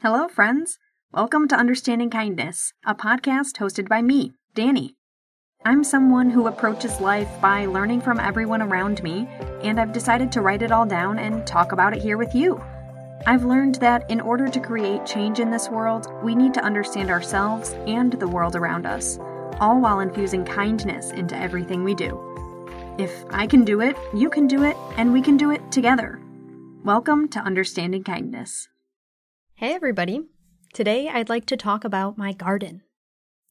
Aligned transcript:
Hello, 0.00 0.28
friends. 0.28 0.78
Welcome 1.12 1.48
to 1.48 1.56
Understanding 1.56 2.08
Kindness, 2.08 2.72
a 2.86 2.94
podcast 2.94 3.56
hosted 3.58 3.88
by 3.88 4.00
me, 4.00 4.32
Danny. 4.54 4.94
I'm 5.64 5.82
someone 5.82 6.30
who 6.30 6.46
approaches 6.46 7.00
life 7.00 7.28
by 7.40 7.66
learning 7.66 8.02
from 8.02 8.20
everyone 8.20 8.62
around 8.62 9.02
me, 9.02 9.26
and 9.64 9.80
I've 9.80 9.92
decided 9.92 10.30
to 10.30 10.40
write 10.40 10.62
it 10.62 10.70
all 10.70 10.86
down 10.86 11.18
and 11.18 11.44
talk 11.44 11.72
about 11.72 11.96
it 11.96 12.00
here 12.00 12.16
with 12.16 12.32
you. 12.32 12.62
I've 13.26 13.44
learned 13.44 13.74
that 13.80 14.08
in 14.08 14.20
order 14.20 14.46
to 14.46 14.60
create 14.60 15.04
change 15.04 15.40
in 15.40 15.50
this 15.50 15.68
world, 15.68 16.06
we 16.22 16.36
need 16.36 16.54
to 16.54 16.64
understand 16.64 17.10
ourselves 17.10 17.72
and 17.88 18.12
the 18.12 18.28
world 18.28 18.54
around 18.54 18.86
us, 18.86 19.18
all 19.58 19.80
while 19.80 19.98
infusing 19.98 20.44
kindness 20.44 21.10
into 21.10 21.36
everything 21.36 21.82
we 21.82 21.96
do. 21.96 22.16
If 22.98 23.24
I 23.30 23.48
can 23.48 23.64
do 23.64 23.80
it, 23.80 23.96
you 24.14 24.30
can 24.30 24.46
do 24.46 24.62
it, 24.62 24.76
and 24.96 25.12
we 25.12 25.22
can 25.22 25.36
do 25.36 25.50
it 25.50 25.72
together. 25.72 26.20
Welcome 26.84 27.26
to 27.30 27.40
Understanding 27.40 28.04
Kindness. 28.04 28.68
Hey, 29.60 29.74
everybody. 29.74 30.20
Today 30.72 31.08
I'd 31.08 31.28
like 31.28 31.46
to 31.46 31.56
talk 31.56 31.82
about 31.82 32.16
my 32.16 32.32
garden. 32.32 32.82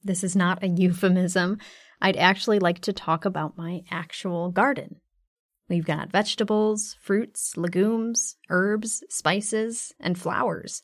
This 0.02 0.24
is 0.24 0.38
not 0.38 0.64
a 0.64 0.68
euphemism. 0.84 1.58
I'd 2.02 2.16
actually 2.16 2.60
like 2.60 2.80
to 2.84 2.94
talk 2.94 3.26
about 3.26 3.58
my 3.58 3.82
actual 3.92 4.50
garden. 4.50 5.02
We've 5.68 5.86
got 5.86 6.10
vegetables, 6.10 6.96
fruits, 7.02 7.58
legumes, 7.58 8.38
herbs, 8.50 9.04
spices, 9.10 9.92
and 10.00 10.18
flowers. 10.18 10.82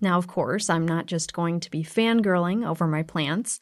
Now, 0.00 0.18
of 0.18 0.28
course, 0.28 0.70
I'm 0.70 0.86
not 0.86 1.06
just 1.06 1.32
going 1.32 1.58
to 1.58 1.70
be 1.72 1.82
fangirling 1.82 2.64
over 2.64 2.86
my 2.86 3.02
plants. 3.02 3.58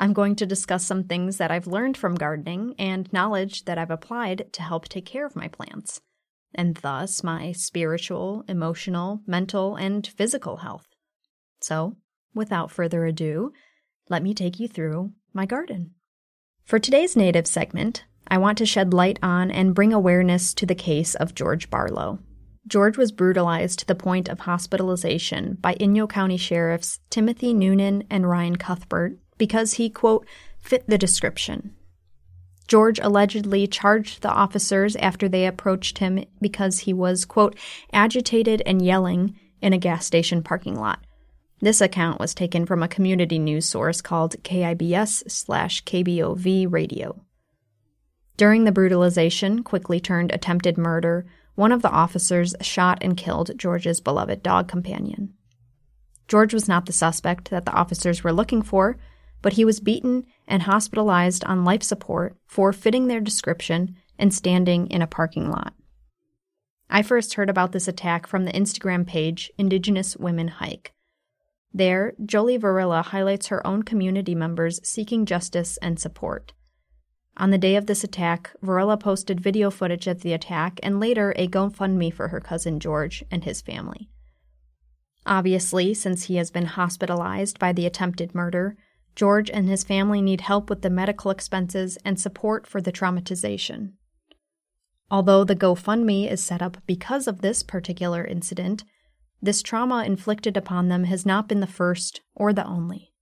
I'm 0.00 0.14
going 0.14 0.34
to 0.34 0.46
discuss 0.46 0.84
some 0.84 1.04
things 1.04 1.36
that 1.36 1.52
I've 1.52 1.68
learned 1.68 1.96
from 1.96 2.16
gardening 2.16 2.74
and 2.76 3.12
knowledge 3.12 3.66
that 3.66 3.78
I've 3.78 3.92
applied 3.92 4.52
to 4.54 4.62
help 4.62 4.88
take 4.88 5.06
care 5.06 5.26
of 5.26 5.36
my 5.36 5.46
plants 5.46 6.00
and 6.54 6.76
thus 6.76 7.22
my 7.22 7.52
spiritual, 7.52 8.44
emotional, 8.48 9.20
mental, 9.26 9.76
and 9.76 10.06
physical 10.06 10.58
health. 10.58 10.86
So, 11.60 11.96
without 12.34 12.70
further 12.70 13.04
ado, 13.04 13.52
let 14.08 14.22
me 14.22 14.34
take 14.34 14.58
you 14.58 14.68
through 14.68 15.12
my 15.32 15.46
garden. 15.46 15.94
For 16.64 16.78
today's 16.78 17.16
native 17.16 17.46
segment, 17.46 18.04
I 18.28 18.38
want 18.38 18.58
to 18.58 18.66
shed 18.66 18.92
light 18.92 19.18
on 19.22 19.50
and 19.50 19.74
bring 19.74 19.92
awareness 19.92 20.52
to 20.54 20.66
the 20.66 20.74
case 20.74 21.14
of 21.14 21.34
George 21.34 21.70
Barlow. 21.70 22.18
George 22.66 22.98
was 22.98 23.12
brutalized 23.12 23.78
to 23.78 23.86
the 23.86 23.94
point 23.94 24.28
of 24.28 24.40
hospitalization 24.40 25.56
by 25.60 25.74
Inyo 25.76 26.08
County 26.08 26.36
Sheriffs 26.36 27.00
Timothy 27.08 27.54
Noonan 27.54 28.04
and 28.10 28.28
Ryan 28.28 28.56
Cuthbert 28.56 29.18
because 29.38 29.74
he, 29.74 29.88
quote, 29.88 30.26
fit 30.60 30.86
the 30.86 30.98
description, 30.98 31.74
George 32.68 33.00
allegedly 33.00 33.66
charged 33.66 34.20
the 34.20 34.30
officers 34.30 34.94
after 34.96 35.28
they 35.28 35.46
approached 35.46 35.98
him 35.98 36.24
because 36.40 36.80
he 36.80 36.92
was, 36.92 37.24
quote, 37.24 37.56
agitated 37.92 38.62
and 38.66 38.84
yelling 38.84 39.34
in 39.62 39.72
a 39.72 39.78
gas 39.78 40.04
station 40.04 40.42
parking 40.42 40.78
lot. 40.78 41.00
This 41.60 41.80
account 41.80 42.20
was 42.20 42.34
taken 42.34 42.66
from 42.66 42.82
a 42.82 42.88
community 42.88 43.38
news 43.38 43.64
source 43.64 44.00
called 44.00 44.40
KIBS 44.44 45.28
slash 45.28 45.82
KBOV 45.84 46.70
radio. 46.70 47.20
During 48.36 48.64
the 48.64 48.70
brutalization, 48.70 49.64
quickly 49.64 49.98
turned 49.98 50.30
attempted 50.30 50.78
murder, 50.78 51.26
one 51.56 51.72
of 51.72 51.82
the 51.82 51.90
officers 51.90 52.54
shot 52.60 52.98
and 53.00 53.16
killed 53.16 53.50
George's 53.58 54.00
beloved 54.00 54.44
dog 54.44 54.68
companion. 54.68 55.34
George 56.28 56.54
was 56.54 56.68
not 56.68 56.86
the 56.86 56.92
suspect 56.92 57.50
that 57.50 57.64
the 57.64 57.72
officers 57.72 58.22
were 58.22 58.32
looking 58.32 58.62
for, 58.62 58.96
but 59.42 59.54
he 59.54 59.64
was 59.64 59.80
beaten 59.80 60.24
and 60.48 60.62
hospitalized 60.62 61.44
on 61.44 61.64
life 61.64 61.84
support 61.84 62.36
for 62.46 62.72
fitting 62.72 63.06
their 63.06 63.20
description 63.20 63.94
and 64.18 64.34
standing 64.34 64.88
in 64.88 65.02
a 65.02 65.06
parking 65.06 65.50
lot. 65.50 65.74
I 66.90 67.02
first 67.02 67.34
heard 67.34 67.50
about 67.50 67.72
this 67.72 67.86
attack 67.86 68.26
from 68.26 68.44
the 68.44 68.52
Instagram 68.52 69.06
page 69.06 69.52
Indigenous 69.58 70.16
Women 70.16 70.48
Hike. 70.48 70.94
There, 71.72 72.14
Jolie 72.24 72.56
Varela 72.56 73.02
highlights 73.02 73.48
her 73.48 73.64
own 73.66 73.82
community 73.82 74.34
members 74.34 74.80
seeking 74.82 75.26
justice 75.26 75.76
and 75.82 76.00
support. 76.00 76.54
On 77.36 77.50
the 77.50 77.58
day 77.58 77.76
of 77.76 77.86
this 77.86 78.02
attack, 78.02 78.50
Varela 78.62 78.96
posted 78.96 79.38
video 79.38 79.70
footage 79.70 80.06
of 80.06 80.22
the 80.22 80.32
attack 80.32 80.80
and 80.82 80.98
later 80.98 81.32
a 81.36 81.46
GoFundMe 81.46 82.12
for 82.12 82.28
her 82.28 82.40
cousin 82.40 82.80
George 82.80 83.22
and 83.30 83.44
his 83.44 83.60
family. 83.60 84.08
Obviously, 85.24 85.92
since 85.92 86.24
he 86.24 86.36
has 86.36 86.50
been 86.50 86.66
hospitalized 86.66 87.58
by 87.58 87.72
the 87.72 87.86
attempted 87.86 88.34
murder, 88.34 88.76
George 89.18 89.50
and 89.50 89.68
his 89.68 89.82
family 89.82 90.22
need 90.22 90.42
help 90.42 90.70
with 90.70 90.82
the 90.82 90.88
medical 90.88 91.32
expenses 91.32 91.98
and 92.04 92.20
support 92.20 92.68
for 92.68 92.80
the 92.80 92.92
traumatization. 92.92 93.94
Although 95.10 95.42
the 95.42 95.56
GoFundMe 95.56 96.30
is 96.30 96.40
set 96.40 96.62
up 96.62 96.76
because 96.86 97.26
of 97.26 97.40
this 97.40 97.64
particular 97.64 98.24
incident, 98.24 98.84
this 99.42 99.60
trauma 99.60 100.04
inflicted 100.04 100.56
upon 100.56 100.86
them 100.86 101.02
has 101.02 101.26
not 101.26 101.48
been 101.48 101.58
the 101.58 101.66
first 101.66 102.20
or 102.36 102.52
the 102.52 102.64
only. 102.64 103.12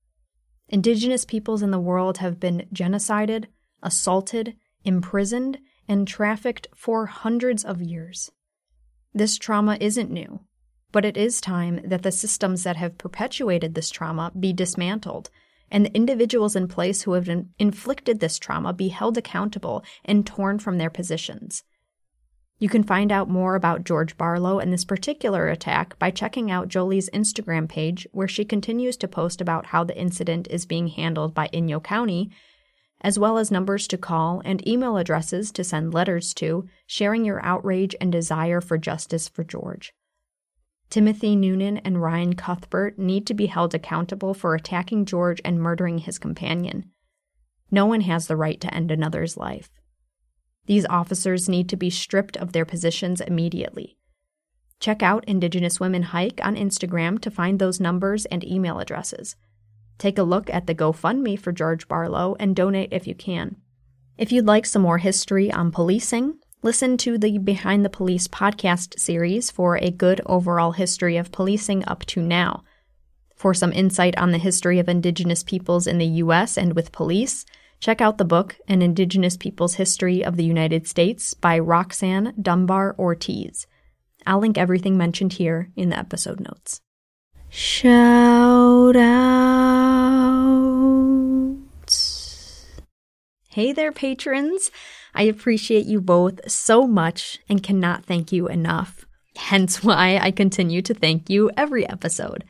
Indigenous 0.69 1.25
peoples 1.25 1.63
in 1.63 1.71
the 1.71 1.81
world 1.81 2.19
have 2.19 2.39
been 2.39 2.69
genocided, 2.75 3.47
assaulted, 3.83 4.55
imprisoned, 4.85 5.57
and 5.89 6.07
trafficked 6.07 6.67
for 6.75 7.07
hundreds 7.07 7.65
of 7.65 7.81
years. 7.81 8.31
This 9.15 9.39
trauma 9.39 9.79
isn't 9.81 10.11
new, 10.11 10.41
but 10.93 11.07
it 11.07 11.17
is 11.17 11.41
time 11.41 11.81
that 11.83 12.03
the 12.03 12.13
systems 12.13 12.65
that 12.65 12.77
have 12.77 12.99
perpetuated 12.99 13.75
this 13.75 13.89
trauma 13.89 14.31
be 14.39 14.53
dismantled 14.53 15.31
and 15.71 15.85
the 15.85 15.95
individuals 15.95 16.57
in 16.57 16.69
place 16.69 17.03
who 17.03 17.13
have 17.13 17.29
inflicted 17.59 18.21
this 18.21 18.39
trauma 18.39 18.73
be 18.73 18.89
held 18.89 19.19
accountable 19.19 19.85
and 20.05 20.27
torn 20.27 20.59
from 20.59 20.79
their 20.79 20.91
positions. 20.91 21.65
You 22.59 22.71
can 22.71 22.85
find 22.85 23.13
out 23.13 23.29
more 23.29 23.55
about 23.55 23.85
George 23.85 24.17
Barlow 24.17 24.59
and 24.59 24.73
this 24.73 24.85
particular 24.85 25.49
attack 25.49 25.99
by 25.99 26.11
checking 26.11 26.51
out 26.51 26.69
Jolie's 26.69 27.11
Instagram 27.11 27.69
page, 27.69 28.07
where 28.13 28.29
she 28.29 28.47
continues 28.47 28.97
to 28.99 29.09
post 29.09 29.43
about 29.43 29.67
how 29.67 29.85
the 29.85 29.99
incident 29.99 30.49
is 30.51 30.65
being 30.65 30.89
handled 30.89 31.35
by 31.35 31.49
Inyo 31.49 31.83
County, 31.85 32.31
as 33.03 33.19
well 33.19 33.37
as 33.37 33.51
numbers 33.51 33.87
to 33.89 33.99
call 33.99 34.41
and 34.47 34.67
email 34.67 34.97
addresses 34.97 35.53
to 35.53 35.63
send 35.63 35.93
letters 35.93 36.33
to, 36.35 36.67
sharing 36.87 37.27
your 37.27 37.45
outrage 37.45 37.95
and 38.01 38.11
desire 38.11 38.63
for 38.63 38.79
justice 38.79 39.29
for 39.29 39.45
George. 39.45 39.93
Timothy 40.89 41.35
Noonan 41.35 41.79
and 41.79 42.01
Ryan 42.01 42.35
Cuthbert 42.35 42.99
need 42.99 43.27
to 43.27 43.35
be 43.35 43.47
held 43.47 43.75
accountable 43.75 44.35
for 44.35 44.55
attacking 44.55 45.05
George 45.05 45.41
and 45.45 45.61
murdering 45.61 45.99
his 45.99 46.19
companion. 46.19 46.91
No 47.71 47.87
one 47.87 48.03
has 48.03 48.27
the 48.27 48.37
right 48.37 48.61
to 48.61 48.73
end 48.73 48.91
another's 48.91 49.37
life. 49.37 49.71
These 50.67 50.87
officers 50.87 51.49
need 51.49 51.69
to 51.69 51.77
be 51.77 51.91
stripped 51.91 52.37
of 52.37 52.53
their 52.53 52.65
positions 52.65 53.21
immediately. 53.21 53.97
Check 54.79 55.03
out 55.03 55.25
Indigenous 55.25 55.81
Women 55.81 56.03
Hike 56.03 56.41
on 56.43 56.55
Instagram 56.55 57.21
to 57.21 57.31
find 57.31 57.59
those 57.59 57.81
numbers 57.81 58.27
and 58.27 58.45
email 58.45 58.79
addresses. 58.79 59.37
Take 59.99 60.19
a 60.19 60.23
look 60.23 60.51
at 60.51 60.67
the 60.67 60.75
GoFundMe 60.75 61.39
for 61.39 61.53
George 61.53 61.89
Barlow 61.89 62.37
and 62.39 62.55
donate 62.55 62.93
if 62.93 63.07
you 63.07 63.15
can. 63.15 63.57
If 64.19 64.33
you'd 64.33 64.47
like 64.47 64.67
some 64.67 64.83
more 64.83 64.99
history 64.99 65.51
on 65.51 65.73
policing, 65.73 66.39
Listen 66.67 66.97
to 66.97 67.17
the 67.17 67.39
Behind 67.39 67.85
the 67.85 67.89
Police 67.89 68.27
podcast 68.27 68.99
series 68.99 69.53
for 69.53 69.77
a 69.77 69.93
good 69.93 70.21
overall 70.27 70.73
history 70.73 71.17
of 71.17 71.31
policing 71.31 71.85
up 71.87 72.05
to 72.07 72.21
now. 72.21 72.65
For 73.37 73.55
some 73.55 73.73
insight 73.73 74.19
on 74.19 74.33
the 74.33 74.39
history 74.39 74.81
of 74.81 74.89
Indigenous 74.89 75.45
peoples 75.45 75.87
in 75.87 75.99
the 75.99 76.23
U.S. 76.25 76.59
and 76.59 76.75
with 76.75 76.91
police, 76.91 77.47
check 77.79 78.01
out 78.01 78.19
the 78.19 78.25
book 78.25 78.57
An 78.67 78.83
Indigenous 78.83 79.37
People's 79.37 79.75
History 79.75 80.25
of 80.25 80.35
the 80.35 80.43
United 80.43 80.89
States 80.89 81.35
by 81.35 81.57
Roxanne 81.57 82.35
Dunbar 82.43 82.97
Ortiz. 82.99 83.69
I'll 84.27 84.41
link 84.41 84.59
everything 84.59 84.99
mentioned 84.99 85.35
here 85.35 85.71
in 85.77 85.91
the 85.91 85.99
episode 86.01 86.41
notes. 86.41 86.81
Shout 87.49 88.97
outs. 88.97 89.46
Hey 93.57 93.73
there, 93.73 93.91
patrons. 93.91 94.71
I 95.15 95.23
appreciate 95.23 95.87
you 95.87 96.03
both 96.03 96.41
so 96.47 96.87
much 96.87 97.39
and 97.49 97.63
cannot 97.63 98.05
thank 98.05 98.31
you 98.31 98.49
enough. 98.49 99.07
Hence 99.35 99.83
why 99.83 100.19
I 100.19 100.31
continue 100.31 100.83
to 100.83 100.93
thank 100.93 101.31
you 101.31 101.51
every 101.57 101.89
episode. 101.89 102.45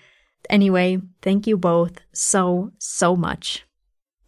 Anyway, 0.50 0.98
thank 1.22 1.46
you 1.46 1.56
both 1.56 2.00
so, 2.12 2.72
so 2.78 3.14
much. 3.14 3.64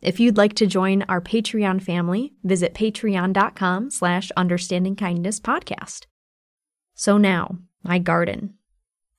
If 0.01 0.21
you'd 0.21 0.37
like 0.37 0.55
to 0.55 0.69
join 0.69 1.03
our 1.09 1.21
Patreon 1.21 1.83
family, 1.83 2.35
visit 2.45 2.75
patreon.com 2.75 3.91
slash 3.91 4.31
understandingkindnesspodcast. 4.37 6.07
So 6.95 7.19
now, 7.19 7.59
my 7.83 7.99
garden. 7.99 8.55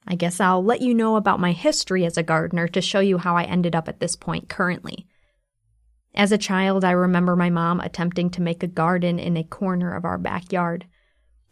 I 0.07 0.15
guess 0.15 0.39
I'll 0.39 0.63
let 0.63 0.79
you 0.79 0.93
know 0.93 1.17
about 1.17 1.41
my 1.41 1.51
history 1.51 2.05
as 2.05 2.15
a 2.15 2.23
gardener 2.23 2.69
to 2.69 2.79
show 2.79 3.01
you 3.01 3.17
how 3.17 3.35
I 3.35 3.43
ended 3.43 3.75
up 3.75 3.89
at 3.89 3.99
this 3.99 4.15
point 4.15 4.47
currently. 4.47 5.09
As 6.19 6.33
a 6.33 6.37
child, 6.37 6.83
I 6.83 6.91
remember 6.91 7.37
my 7.37 7.49
mom 7.49 7.79
attempting 7.79 8.29
to 8.31 8.41
make 8.41 8.61
a 8.61 8.67
garden 8.67 9.19
in 9.19 9.37
a 9.37 9.43
corner 9.45 9.95
of 9.95 10.03
our 10.03 10.17
backyard. 10.17 10.85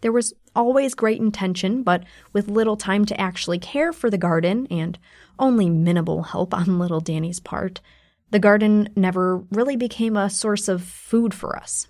There 0.02 0.12
was 0.12 0.34
always 0.54 0.94
great 0.94 1.22
intention, 1.22 1.84
but 1.84 2.04
with 2.34 2.50
little 2.50 2.75
time 2.75 3.06
to 3.06 3.18
actually 3.18 3.60
care 3.60 3.94
for 3.94 4.10
the 4.10 4.18
garden 4.18 4.68
and 4.69 5.00
only 5.40 5.69
minimal 5.69 6.24
help 6.24 6.54
on 6.54 6.80
little 6.80 7.00
Danny's 7.00 7.40
part, 7.40 7.80
the 8.31 8.40
garden 8.40 8.90
never 8.94 9.38
really 9.54 9.78
became 9.78 10.18
a 10.18 10.30
source 10.30 10.68
of 10.68 10.84
food 10.84 11.34
for 11.34 11.56
us. 11.56 11.88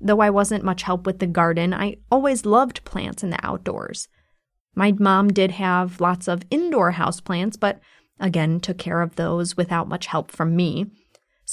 Though 0.00 0.18
I 0.18 0.30
wasn't 0.30 0.64
much 0.64 0.82
help 0.82 1.06
with 1.06 1.20
the 1.20 1.28
garden, 1.28 1.72
I 1.72 1.98
always 2.10 2.44
loved 2.44 2.84
plants 2.84 3.22
and 3.22 3.32
the 3.32 3.46
outdoors. 3.46 4.08
My 4.74 4.90
mom 4.90 5.28
did 5.28 5.52
have 5.52 6.00
lots 6.00 6.26
of 6.26 6.42
indoor 6.50 6.94
houseplants, 6.94 7.60
but 7.60 7.78
again, 8.18 8.58
took 8.58 8.78
care 8.78 9.02
of 9.02 9.14
those 9.14 9.56
without 9.56 9.88
much 9.88 10.06
help 10.06 10.32
from 10.32 10.56
me. 10.56 10.90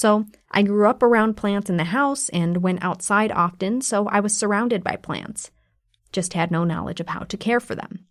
So 0.00 0.24
I 0.50 0.62
grew 0.62 0.88
up 0.88 1.02
around 1.02 1.36
plants 1.36 1.68
in 1.68 1.76
the 1.76 1.84
house 1.84 2.30
and 2.30 2.62
went 2.62 2.82
outside 2.82 3.30
often, 3.30 3.82
so 3.82 4.08
I 4.08 4.20
was 4.20 4.34
surrounded 4.34 4.82
by 4.82 4.96
plants. 4.96 5.50
Just 6.10 6.32
had 6.32 6.50
no 6.50 6.64
knowledge 6.64 7.00
of 7.00 7.08
how 7.08 7.24
to 7.24 7.36
care 7.36 7.60
for 7.60 7.74
them. 7.74 8.06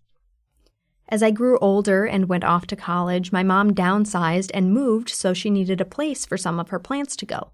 As 1.07 1.23
I 1.23 1.31
grew 1.31 1.57
older 1.57 2.05
and 2.05 2.29
went 2.29 2.43
off 2.43 2.67
to 2.67 2.75
college, 2.75 3.31
my 3.31 3.41
mom 3.41 3.73
downsized 3.73 4.51
and 4.53 4.71
moved, 4.71 5.09
so 5.09 5.33
she 5.33 5.49
needed 5.49 5.81
a 5.81 5.95
place 5.95 6.27
for 6.27 6.37
some 6.37 6.59
of 6.59 6.69
her 6.69 6.77
plants 6.77 7.15
to 7.15 7.25
go. 7.25 7.53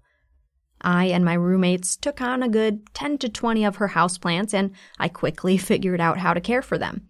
I 0.82 1.06
and 1.06 1.24
my 1.24 1.32
roommates 1.32 1.96
took 1.96 2.20
on 2.20 2.42
a 2.42 2.48
good 2.50 2.92
10 2.92 3.16
to 3.16 3.30
20 3.30 3.64
of 3.64 3.76
her 3.76 3.88
houseplants, 3.88 4.52
and 4.52 4.72
I 4.98 5.08
quickly 5.08 5.56
figured 5.70 5.98
out 6.02 6.18
how 6.18 6.34
to 6.34 6.42
care 6.42 6.60
for 6.60 6.76
them. 6.76 7.08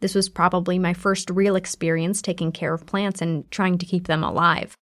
This 0.00 0.14
was 0.14 0.30
probably 0.30 0.78
my 0.78 0.94
first 0.94 1.28
real 1.28 1.54
experience 1.54 2.22
taking 2.22 2.50
care 2.50 2.72
of 2.72 2.86
plants 2.86 3.20
and 3.20 3.44
trying 3.50 3.76
to 3.76 3.84
keep 3.84 4.06
them 4.06 4.24
alive. 4.24 4.74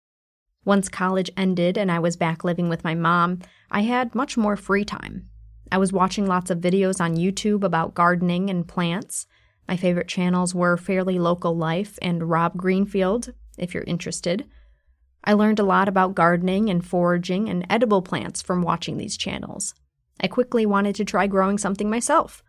Once 0.64 0.88
college 0.88 1.31
ended 1.37 1.76
and 1.76 1.90
I 1.90 1.99
was 1.99 2.16
back 2.16 2.44
living 2.44 2.69
with 2.69 2.84
my 2.84 2.94
mom, 2.94 3.40
I 3.70 3.82
had 3.82 4.14
much 4.14 4.37
more 4.37 4.56
free 4.56 4.84
time. 4.84 5.28
I 5.70 5.78
was 5.78 5.93
watching 5.93 6.26
lots 6.26 6.50
of 6.50 6.58
videos 6.61 7.00
on 7.00 7.16
YouTube 7.16 7.64
about 7.64 7.94
gardening 7.94 8.49
and 8.49 8.66
plants. 8.66 9.26
My 9.69 9.76
favorite 9.76 10.08
channels 10.08 10.55
were 10.55 10.76
Fairly 10.76 11.19
Local 11.19 11.56
Life 11.56 11.99
and 12.00 12.31
Rob 12.31 12.56
Greenfield, 12.56 13.32
if 13.58 13.75
you're 13.75 13.84
interested. 13.84 14.46
I 15.25 15.32
learned 15.32 15.58
a 15.58 15.64
lot 15.64 15.88
about 15.88 16.14
gardening 16.14 16.69
and 16.70 16.84
foraging 16.84 17.49
and 17.49 17.67
edible 17.69 18.02
plants 18.02 18.43
from 18.43 18.62
watching 18.62 18.99
these 18.99 19.17
channels. 19.17 19.75
I 20.20 20.28
quickly 20.28 20.64
wanted 20.64 20.94
to 20.96 21.05
try 21.05 21.26
growing 21.26 21.58
something 21.58 21.90
myself. 21.90 22.43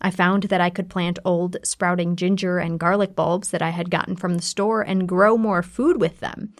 I 0.00 0.10
found 0.10 0.44
that 0.44 0.60
I 0.60 0.68
could 0.68 0.90
plant 0.90 1.20
old 1.24 1.56
sprouting 1.64 2.16
ginger 2.16 2.58
and 2.58 2.78
garlic 2.78 3.14
bulbs 3.14 3.50
that 3.50 3.62
I 3.62 3.70
had 3.70 3.90
gotten 3.90 4.16
from 4.16 4.34
the 4.34 4.42
store 4.42 4.82
and 4.82 5.08
grow 5.08 5.38
more 5.38 5.62
food 5.62 6.00
with 6.00 6.20
them. 6.20 6.54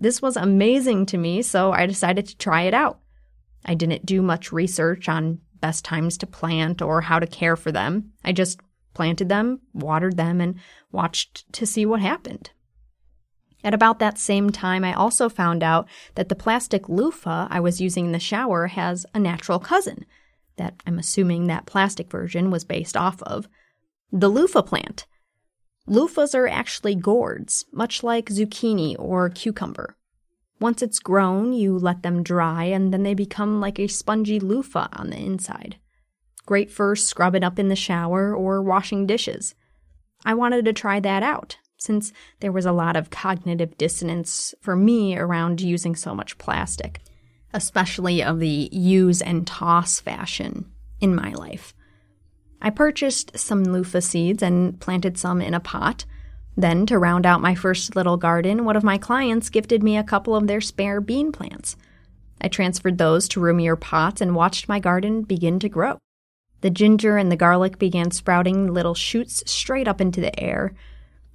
This 0.00 0.22
was 0.22 0.38
amazing 0.38 1.04
to 1.06 1.18
me, 1.18 1.42
so 1.42 1.72
I 1.72 1.84
decided 1.84 2.26
to 2.26 2.36
try 2.38 2.62
it 2.62 2.72
out. 2.72 3.00
I 3.66 3.74
didn't 3.74 4.06
do 4.06 4.22
much 4.22 4.50
research 4.50 5.10
on 5.10 5.40
best 5.60 5.84
times 5.84 6.16
to 6.18 6.26
plant 6.26 6.80
or 6.80 7.02
how 7.02 7.18
to 7.18 7.26
care 7.26 7.54
for 7.54 7.70
them. 7.70 8.12
I 8.24 8.32
just 8.32 8.60
planted 8.94 9.28
them, 9.28 9.60
watered 9.74 10.16
them, 10.16 10.40
and 10.40 10.56
watched 10.90 11.52
to 11.52 11.66
see 11.66 11.84
what 11.84 12.00
happened. 12.00 12.50
At 13.62 13.74
about 13.74 13.98
that 13.98 14.16
same 14.16 14.48
time, 14.48 14.84
I 14.84 14.94
also 14.94 15.28
found 15.28 15.62
out 15.62 15.86
that 16.14 16.30
the 16.30 16.34
plastic 16.34 16.88
loofah 16.88 17.48
I 17.50 17.60
was 17.60 17.82
using 17.82 18.06
in 18.06 18.12
the 18.12 18.18
shower 18.18 18.68
has 18.68 19.04
a 19.14 19.18
natural 19.18 19.58
cousin 19.58 20.06
that 20.56 20.82
I'm 20.86 20.98
assuming 20.98 21.46
that 21.46 21.66
plastic 21.66 22.10
version 22.10 22.50
was 22.50 22.64
based 22.64 22.96
off 22.96 23.22
of 23.22 23.48
the 24.10 24.28
loofah 24.28 24.62
plant. 24.62 25.06
Loofahs 25.90 26.36
are 26.36 26.46
actually 26.46 26.94
gourds, 26.94 27.64
much 27.72 28.04
like 28.04 28.26
zucchini 28.26 28.94
or 28.96 29.28
cucumber. 29.28 29.96
Once 30.60 30.82
it's 30.82 31.00
grown, 31.00 31.52
you 31.52 31.76
let 31.76 32.04
them 32.04 32.22
dry 32.22 32.64
and 32.64 32.92
then 32.92 33.02
they 33.02 33.14
become 33.14 33.60
like 33.60 33.80
a 33.80 33.88
spongy 33.88 34.38
loofah 34.38 34.86
on 34.92 35.10
the 35.10 35.16
inside. 35.16 35.78
Great 36.46 36.70
for 36.70 36.94
scrubbing 36.94 37.42
up 37.42 37.58
in 37.58 37.66
the 37.66 37.74
shower 37.74 38.32
or 38.32 38.62
washing 38.62 39.04
dishes. 39.04 39.56
I 40.24 40.34
wanted 40.34 40.64
to 40.66 40.72
try 40.72 41.00
that 41.00 41.24
out, 41.24 41.56
since 41.76 42.12
there 42.38 42.52
was 42.52 42.66
a 42.66 42.72
lot 42.72 42.94
of 42.94 43.10
cognitive 43.10 43.76
dissonance 43.76 44.54
for 44.60 44.76
me 44.76 45.16
around 45.16 45.60
using 45.60 45.96
so 45.96 46.14
much 46.14 46.38
plastic, 46.38 47.00
especially 47.52 48.22
of 48.22 48.38
the 48.38 48.68
use 48.70 49.22
and 49.22 49.44
toss 49.44 49.98
fashion 49.98 50.70
in 51.00 51.16
my 51.16 51.32
life. 51.32 51.74
I 52.62 52.70
purchased 52.70 53.38
some 53.38 53.64
loofah 53.64 54.00
seeds 54.00 54.42
and 54.42 54.78
planted 54.80 55.16
some 55.16 55.40
in 55.40 55.54
a 55.54 55.60
pot. 55.60 56.04
Then, 56.56 56.84
to 56.86 56.98
round 56.98 57.24
out 57.24 57.40
my 57.40 57.54
first 57.54 57.96
little 57.96 58.16
garden, 58.16 58.64
one 58.64 58.76
of 58.76 58.84
my 58.84 58.98
clients 58.98 59.48
gifted 59.48 59.82
me 59.82 59.96
a 59.96 60.04
couple 60.04 60.36
of 60.36 60.46
their 60.46 60.60
spare 60.60 61.00
bean 61.00 61.32
plants. 61.32 61.76
I 62.40 62.48
transferred 62.48 62.98
those 62.98 63.28
to 63.28 63.40
roomier 63.40 63.76
pots 63.76 64.20
and 64.20 64.34
watched 64.34 64.68
my 64.68 64.78
garden 64.78 65.22
begin 65.22 65.58
to 65.60 65.68
grow. 65.68 65.98
The 66.60 66.70
ginger 66.70 67.16
and 67.16 67.32
the 67.32 67.36
garlic 67.36 67.78
began 67.78 68.10
sprouting 68.10 68.72
little 68.72 68.94
shoots 68.94 69.42
straight 69.50 69.88
up 69.88 70.00
into 70.00 70.20
the 70.20 70.38
air. 70.38 70.74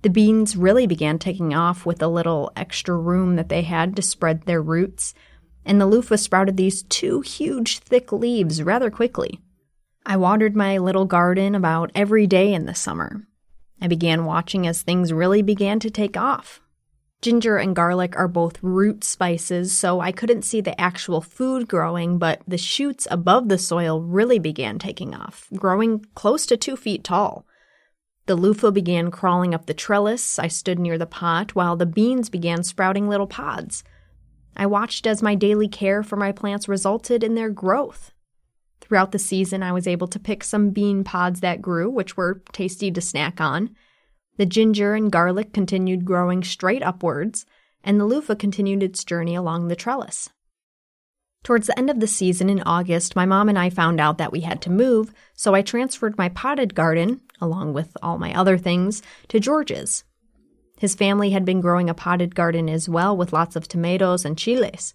The 0.03 0.09
beans 0.09 0.55
really 0.55 0.85
began 0.85 1.17
taking 1.17 1.55
off 1.55 1.85
with 1.85 1.97
the 1.97 2.09
little 2.09 2.51
extra 2.55 2.95
room 2.95 3.35
that 3.37 3.49
they 3.49 3.63
had 3.63 3.95
to 3.95 4.03
spread 4.03 4.43
their 4.43 4.61
roots, 4.61 5.15
and 5.65 5.81
the 5.81 5.87
loofah 5.87 6.17
sprouted 6.17 6.57
these 6.57 6.83
two 6.83 7.21
huge 7.21 7.79
thick 7.79 8.11
leaves 8.11 8.61
rather 8.61 8.91
quickly. 8.91 9.41
I 10.05 10.17
watered 10.17 10.55
my 10.55 10.77
little 10.77 11.05
garden 11.05 11.55
about 11.55 11.91
every 11.95 12.27
day 12.27 12.53
in 12.53 12.65
the 12.65 12.75
summer. 12.75 13.27
I 13.81 13.87
began 13.87 14.25
watching 14.25 14.67
as 14.67 14.81
things 14.83 15.11
really 15.11 15.41
began 15.41 15.79
to 15.79 15.89
take 15.89 16.15
off. 16.15 16.61
Ginger 17.21 17.57
and 17.57 17.75
garlic 17.75 18.15
are 18.15 18.27
both 18.27 18.61
root 18.61 19.03
spices, 19.03 19.75
so 19.75 19.99
I 20.01 20.11
couldn't 20.11 20.43
see 20.43 20.61
the 20.61 20.79
actual 20.79 21.21
food 21.21 21.67
growing, 21.67 22.19
but 22.19 22.41
the 22.47 22.57
shoots 22.57 23.07
above 23.09 23.49
the 23.49 23.57
soil 23.57 23.99
really 23.99 24.37
began 24.37 24.77
taking 24.77 25.15
off, 25.15 25.47
growing 25.55 26.05
close 26.13 26.45
to 26.45 26.57
two 26.57 26.75
feet 26.75 27.03
tall. 27.03 27.47
The 28.27 28.35
loofah 28.35 28.71
began 28.71 29.09
crawling 29.09 29.55
up 29.55 29.65
the 29.65 29.73
trellis. 29.73 30.37
I 30.37 30.47
stood 30.49 30.77
near 30.77 30.99
the 30.99 31.05
pot 31.07 31.55
while 31.55 31.75
the 31.75 31.85
beans 31.87 32.29
began 32.29 32.63
sprouting 32.63 33.07
little 33.09 33.27
pods. 33.27 33.83
I 34.55 34.67
watched 34.67 35.07
as 35.07 35.23
my 35.23 35.33
daily 35.33 35.67
care 35.67 36.03
for 36.03 36.15
my 36.15 36.31
plants 36.31 36.67
resulted 36.67 37.23
in 37.23 37.33
their 37.33 37.49
growth. 37.49 38.11
Throughout 38.87 39.11
the 39.11 39.19
season, 39.19 39.63
I 39.63 39.71
was 39.71 39.87
able 39.87 40.07
to 40.07 40.19
pick 40.19 40.43
some 40.43 40.69
bean 40.69 41.03
pods 41.03 41.39
that 41.39 41.61
grew, 41.61 41.89
which 41.89 42.15
were 42.15 42.43
tasty 42.51 42.91
to 42.91 43.01
snack 43.01 43.41
on. 43.41 43.75
The 44.37 44.45
ginger 44.45 44.93
and 44.93 45.11
garlic 45.11 45.53
continued 45.53 46.05
growing 46.05 46.43
straight 46.43 46.83
upwards, 46.83 47.47
and 47.83 47.99
the 47.99 48.05
loofah 48.05 48.35
continued 48.35 48.83
its 48.83 49.03
journey 49.03 49.33
along 49.33 49.67
the 49.67 49.75
trellis. 49.75 50.29
Towards 51.43 51.67
the 51.67 51.77
end 51.77 51.89
of 51.89 51.99
the 51.99 52.07
season 52.07 52.49
in 52.49 52.61
August, 52.63 53.15
my 53.15 53.25
mom 53.25 53.49
and 53.49 53.57
I 53.57 53.69
found 53.69 53.99
out 53.99 54.17
that 54.19 54.31
we 54.31 54.41
had 54.41 54.61
to 54.63 54.71
move, 54.71 55.13
so 55.33 55.55
I 55.55 55.61
transferred 55.61 56.17
my 56.17 56.29
potted 56.29 56.75
garden, 56.75 57.21
along 57.41 57.73
with 57.73 57.95
all 58.03 58.17
my 58.17 58.33
other 58.33 58.57
things, 58.57 59.01
to 59.29 59.39
George's. 59.39 60.03
His 60.77 60.95
family 60.95 61.31
had 61.31 61.45
been 61.45 61.61
growing 61.61 61.89
a 61.89 61.93
potted 61.93 62.35
garden 62.35 62.69
as 62.69 62.89
well, 62.89 63.15
with 63.15 63.33
lots 63.33 63.55
of 63.55 63.67
tomatoes 63.67 64.25
and 64.25 64.37
chiles. 64.37 64.93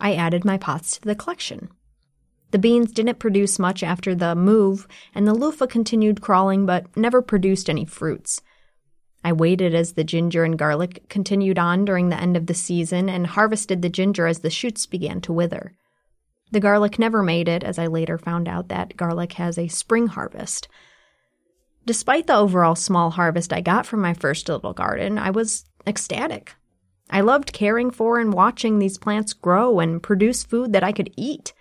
I 0.00 0.14
added 0.14 0.44
my 0.44 0.56
pots 0.56 0.98
to 0.98 1.00
the 1.02 1.14
collection. 1.14 1.68
The 2.50 2.58
beans 2.58 2.92
didn't 2.92 3.18
produce 3.18 3.58
much 3.58 3.82
after 3.82 4.14
the 4.14 4.34
move, 4.34 4.88
and 5.14 5.26
the 5.26 5.34
loofah 5.34 5.66
continued 5.66 6.20
crawling 6.20 6.64
but 6.64 6.96
never 6.96 7.20
produced 7.20 7.68
any 7.68 7.84
fruits. 7.84 8.40
I 9.22 9.32
waited 9.32 9.74
as 9.74 9.92
the 9.92 10.04
ginger 10.04 10.44
and 10.44 10.58
garlic 10.58 11.08
continued 11.08 11.58
on 11.58 11.84
during 11.84 12.08
the 12.08 12.20
end 12.20 12.36
of 12.36 12.46
the 12.46 12.54
season 12.54 13.08
and 13.08 13.26
harvested 13.26 13.82
the 13.82 13.90
ginger 13.90 14.26
as 14.26 14.38
the 14.38 14.50
shoots 14.50 14.86
began 14.86 15.20
to 15.22 15.32
wither. 15.32 15.74
The 16.50 16.60
garlic 16.60 16.98
never 16.98 17.22
made 17.22 17.48
it, 17.48 17.62
as 17.62 17.78
I 17.78 17.88
later 17.88 18.16
found 18.16 18.48
out 18.48 18.68
that 18.68 18.96
garlic 18.96 19.34
has 19.34 19.58
a 19.58 19.68
spring 19.68 20.06
harvest. 20.06 20.68
Despite 21.84 22.26
the 22.26 22.36
overall 22.36 22.74
small 22.74 23.10
harvest 23.10 23.52
I 23.52 23.60
got 23.60 23.84
from 23.86 24.00
my 24.00 24.14
first 24.14 24.48
little 24.48 24.72
garden, 24.72 25.18
I 25.18 25.30
was 25.30 25.66
ecstatic. 25.86 26.54
I 27.10 27.20
loved 27.20 27.52
caring 27.52 27.90
for 27.90 28.18
and 28.18 28.32
watching 28.32 28.78
these 28.78 28.98
plants 28.98 29.32
grow 29.32 29.80
and 29.80 30.02
produce 30.02 30.42
food 30.44 30.72
that 30.72 30.84
I 30.84 30.92
could 30.92 31.12
eat. 31.16 31.52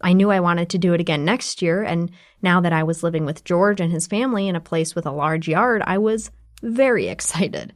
I 0.00 0.12
knew 0.12 0.30
I 0.30 0.40
wanted 0.40 0.70
to 0.70 0.78
do 0.78 0.92
it 0.94 1.00
again 1.00 1.24
next 1.24 1.60
year, 1.60 1.82
and 1.82 2.10
now 2.40 2.60
that 2.60 2.72
I 2.72 2.84
was 2.84 3.02
living 3.02 3.24
with 3.24 3.44
George 3.44 3.80
and 3.80 3.92
his 3.92 4.06
family 4.06 4.48
in 4.48 4.56
a 4.56 4.60
place 4.60 4.94
with 4.94 5.06
a 5.06 5.10
large 5.12 5.48
yard, 5.48 5.82
I 5.84 5.98
was 5.98 6.30
very 6.62 7.08
excited. 7.08 7.74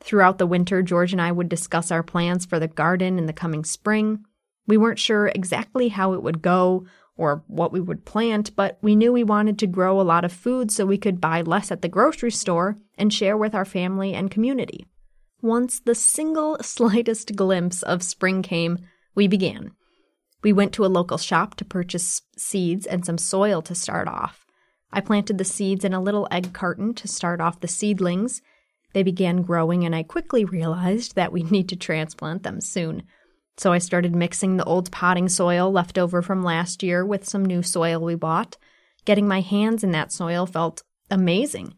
Throughout 0.00 0.38
the 0.38 0.46
winter, 0.46 0.82
George 0.82 1.12
and 1.12 1.20
I 1.20 1.32
would 1.32 1.48
discuss 1.48 1.90
our 1.90 2.02
plans 2.04 2.46
for 2.46 2.60
the 2.60 2.68
garden 2.68 3.18
in 3.18 3.26
the 3.26 3.32
coming 3.32 3.64
spring. 3.64 4.24
We 4.66 4.76
weren't 4.76 4.98
sure 4.98 5.26
exactly 5.28 5.88
how 5.88 6.12
it 6.12 6.22
would 6.22 6.40
go 6.40 6.86
or 7.16 7.42
what 7.48 7.72
we 7.72 7.80
would 7.80 8.04
plant, 8.04 8.54
but 8.54 8.78
we 8.80 8.94
knew 8.94 9.12
we 9.12 9.24
wanted 9.24 9.58
to 9.58 9.66
grow 9.66 10.00
a 10.00 10.02
lot 10.02 10.24
of 10.24 10.32
food 10.32 10.70
so 10.70 10.86
we 10.86 10.96
could 10.96 11.20
buy 11.20 11.42
less 11.42 11.72
at 11.72 11.82
the 11.82 11.88
grocery 11.88 12.30
store 12.30 12.76
and 12.96 13.12
share 13.12 13.36
with 13.36 13.56
our 13.56 13.64
family 13.64 14.14
and 14.14 14.30
community. 14.30 14.86
Once 15.42 15.80
the 15.80 15.96
single 15.96 16.56
slightest 16.62 17.34
glimpse 17.34 17.82
of 17.82 18.02
spring 18.04 18.40
came, 18.42 18.78
we 19.16 19.26
began. 19.26 19.72
We 20.42 20.52
went 20.52 20.72
to 20.74 20.84
a 20.84 20.86
local 20.86 21.18
shop 21.18 21.56
to 21.56 21.64
purchase 21.64 22.22
seeds 22.36 22.86
and 22.86 23.04
some 23.04 23.18
soil 23.18 23.60
to 23.62 23.74
start 23.74 24.06
off. 24.06 24.46
I 24.92 25.00
planted 25.00 25.38
the 25.38 25.44
seeds 25.44 25.84
in 25.84 25.92
a 25.92 26.00
little 26.00 26.28
egg 26.30 26.52
carton 26.52 26.94
to 26.94 27.08
start 27.08 27.40
off 27.40 27.60
the 27.60 27.68
seedlings. 27.68 28.40
They 28.94 29.02
began 29.02 29.42
growing, 29.42 29.84
and 29.84 29.94
I 29.94 30.02
quickly 30.02 30.44
realized 30.44 31.14
that 31.14 31.32
we 31.32 31.42
need 31.50 31.68
to 31.70 31.76
transplant 31.76 32.42
them 32.42 32.60
soon. 32.60 33.02
So 33.56 33.72
I 33.72 33.78
started 33.78 34.14
mixing 34.14 34.56
the 34.56 34.64
old 34.64 34.90
potting 34.92 35.28
soil 35.28 35.70
left 35.70 35.98
over 35.98 36.22
from 36.22 36.44
last 36.44 36.82
year 36.82 37.04
with 37.04 37.28
some 37.28 37.44
new 37.44 37.62
soil 37.62 38.00
we 38.00 38.14
bought. 38.14 38.56
Getting 39.04 39.26
my 39.26 39.40
hands 39.40 39.82
in 39.82 39.90
that 39.90 40.12
soil 40.12 40.46
felt 40.46 40.84
amazing. 41.10 41.74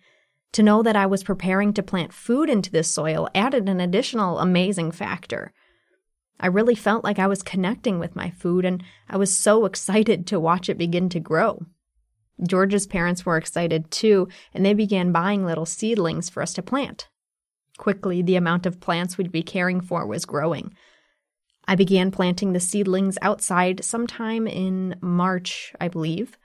To 0.52 0.62
know 0.62 0.82
that 0.82 0.96
I 0.96 1.06
was 1.06 1.22
preparing 1.22 1.72
to 1.74 1.82
plant 1.82 2.12
food 2.12 2.50
into 2.50 2.70
this 2.70 2.90
soil 2.92 3.28
added 3.34 3.68
an 3.68 3.80
additional 3.80 4.38
amazing 4.40 4.90
factor. 4.90 5.52
I 6.40 6.46
really 6.46 6.74
felt 6.74 7.04
like 7.04 7.18
I 7.18 7.26
was 7.26 7.42
connecting 7.42 7.98
with 7.98 8.16
my 8.16 8.30
food, 8.30 8.64
and 8.64 8.82
I 9.10 9.18
was 9.18 9.36
so 9.36 9.66
excited 9.66 10.26
to 10.28 10.40
watch 10.40 10.70
it 10.70 10.78
begin 10.78 11.10
to 11.10 11.20
grow. 11.20 11.66
George's 12.48 12.86
parents 12.86 13.26
were 13.26 13.36
excited 13.36 13.90
too, 13.90 14.26
and 14.54 14.64
they 14.64 14.72
began 14.72 15.12
buying 15.12 15.44
little 15.44 15.66
seedlings 15.66 16.30
for 16.30 16.42
us 16.42 16.54
to 16.54 16.62
plant. 16.62 17.08
Quickly, 17.76 18.22
the 18.22 18.36
amount 18.36 18.64
of 18.64 18.80
plants 18.80 19.18
we'd 19.18 19.30
be 19.30 19.42
caring 19.42 19.82
for 19.82 20.06
was 20.06 20.24
growing. 20.24 20.72
I 21.68 21.74
began 21.74 22.10
planting 22.10 22.54
the 22.54 22.60
seedlings 22.60 23.18
outside 23.20 23.84
sometime 23.84 24.46
in 24.46 24.96
March, 25.02 25.74
I 25.78 25.88
believe. 25.88 26.38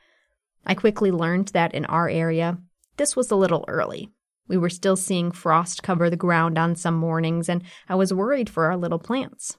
I 0.65 0.73
quickly 0.75 1.09
learned 1.09 1.49
that 1.49 1.73
in 1.73 1.85
our 1.85 2.09
area, 2.09 2.57
this 2.97 3.15
was 3.15 3.31
a 3.31 3.35
little 3.35 3.63
early. 3.69 4.09
We 4.47 4.57
were 4.57 4.69
still 4.69 4.97
seeing 4.97 5.31
frost 5.31 5.83
cover 5.83 6.09
the 6.09 6.17
ground 6.17 6.57
on 6.57 6.75
some 6.75 6.95
mornings, 6.95 7.47
and 7.47 7.63
I 7.87 7.95
was 7.95 8.13
worried 8.13 8.49
for 8.49 8.65
our 8.65 8.75
little 8.77 8.99
plants. 8.99 9.57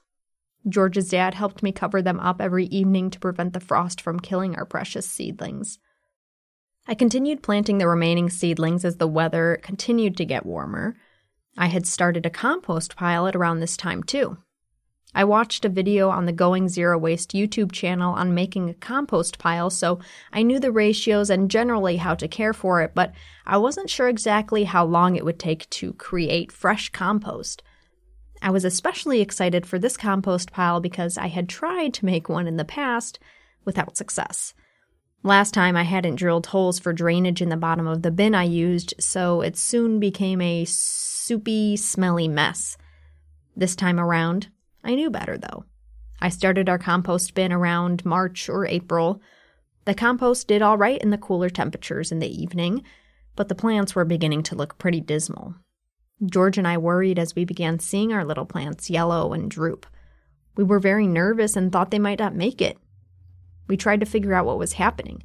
George's 0.67 1.09
dad 1.09 1.33
helped 1.33 1.63
me 1.63 1.71
cover 1.71 2.01
them 2.01 2.19
up 2.19 2.41
every 2.41 2.65
evening 2.67 3.09
to 3.09 3.19
prevent 3.19 3.53
the 3.53 3.59
frost 3.59 4.01
from 4.01 4.19
killing 4.19 4.55
our 4.55 4.65
precious 4.65 5.05
seedlings. 5.05 5.79
I 6.87 6.95
continued 6.95 7.43
planting 7.43 7.79
the 7.79 7.87
remaining 7.87 8.29
seedlings 8.29 8.85
as 8.85 8.95
the 8.95 9.07
weather 9.07 9.59
continued 9.61 10.15
to 10.17 10.25
get 10.25 10.45
warmer. 10.45 10.95
I 11.57 11.67
had 11.67 11.85
started 11.85 12.25
a 12.25 12.29
compost 12.29 12.95
pile 12.95 13.27
at 13.27 13.35
around 13.35 13.59
this 13.59 13.75
time, 13.75 14.03
too. 14.03 14.37
I 15.13 15.23
watched 15.23 15.65
a 15.65 15.69
video 15.69 16.09
on 16.09 16.25
the 16.25 16.31
Going 16.31 16.69
Zero 16.69 16.97
Waste 16.97 17.31
YouTube 17.31 17.71
channel 17.71 18.13
on 18.13 18.35
making 18.35 18.69
a 18.69 18.73
compost 18.75 19.39
pile, 19.39 19.69
so 19.69 19.99
I 20.31 20.43
knew 20.43 20.59
the 20.59 20.71
ratios 20.71 21.29
and 21.29 21.49
generally 21.49 21.97
how 21.97 22.13
to 22.15 22.27
care 22.27 22.53
for 22.53 22.81
it, 22.81 22.91
but 22.93 23.13
I 23.45 23.57
wasn't 23.57 23.89
sure 23.89 24.07
exactly 24.07 24.65
how 24.65 24.85
long 24.85 25.15
it 25.15 25.25
would 25.25 25.39
take 25.39 25.69
to 25.71 25.93
create 25.93 26.51
fresh 26.51 26.89
compost. 26.89 27.63
I 28.41 28.51
was 28.51 28.65
especially 28.65 29.21
excited 29.21 29.65
for 29.65 29.79
this 29.79 29.97
compost 29.97 30.51
pile 30.51 30.79
because 30.79 31.17
I 31.17 31.27
had 31.27 31.49
tried 31.49 31.93
to 31.95 32.05
make 32.05 32.29
one 32.29 32.47
in 32.47 32.57
the 32.57 32.65
past 32.65 33.19
without 33.65 33.97
success. 33.97 34.53
Last 35.23 35.53
time 35.53 35.75
I 35.75 35.83
hadn't 35.83 36.15
drilled 36.15 36.47
holes 36.47 36.79
for 36.79 36.93
drainage 36.93 37.41
in 37.41 37.49
the 37.49 37.57
bottom 37.57 37.87
of 37.87 38.01
the 38.01 38.11
bin 38.11 38.35
I 38.35 38.43
used, 38.43 38.93
so 38.99 39.41
it 39.41 39.57
soon 39.57 39.99
became 39.99 40.39
a 40.41 40.65
soupy, 40.65 41.75
smelly 41.75 42.27
mess. 42.27 42.77
This 43.55 43.75
time 43.75 43.99
around, 43.99 44.49
I 44.83 44.95
knew 44.95 45.09
better 45.09 45.37
though. 45.37 45.65
I 46.21 46.29
started 46.29 46.69
our 46.69 46.79
compost 46.79 47.33
bin 47.33 47.51
around 47.51 48.05
March 48.05 48.47
or 48.49 48.65
April. 48.65 49.21
The 49.85 49.93
compost 49.93 50.47
did 50.47 50.61
all 50.61 50.77
right 50.77 51.01
in 51.01 51.09
the 51.09 51.17
cooler 51.17 51.49
temperatures 51.49 52.11
in 52.11 52.19
the 52.19 52.41
evening, 52.41 52.83
but 53.35 53.49
the 53.49 53.55
plants 53.55 53.95
were 53.95 54.05
beginning 54.05 54.43
to 54.43 54.55
look 54.55 54.77
pretty 54.77 55.01
dismal. 55.01 55.55
George 56.25 56.57
and 56.57 56.67
I 56.67 56.77
worried 56.77 57.19
as 57.19 57.35
we 57.35 57.45
began 57.45 57.79
seeing 57.79 58.11
our 58.11 58.25
little 58.25 58.45
plants 58.45 58.89
yellow 58.89 59.33
and 59.33 59.51
droop. 59.51 59.85
We 60.55 60.63
were 60.63 60.79
very 60.79 61.05
nervous 61.05 61.55
and 61.55 61.71
thought 61.71 61.91
they 61.91 61.99
might 61.99 62.19
not 62.19 62.33
make 62.33 62.61
it. 62.61 62.77
We 63.67 63.77
tried 63.77 63.99
to 63.99 64.05
figure 64.05 64.33
out 64.33 64.45
what 64.45 64.57
was 64.57 64.73
happening. 64.73 65.23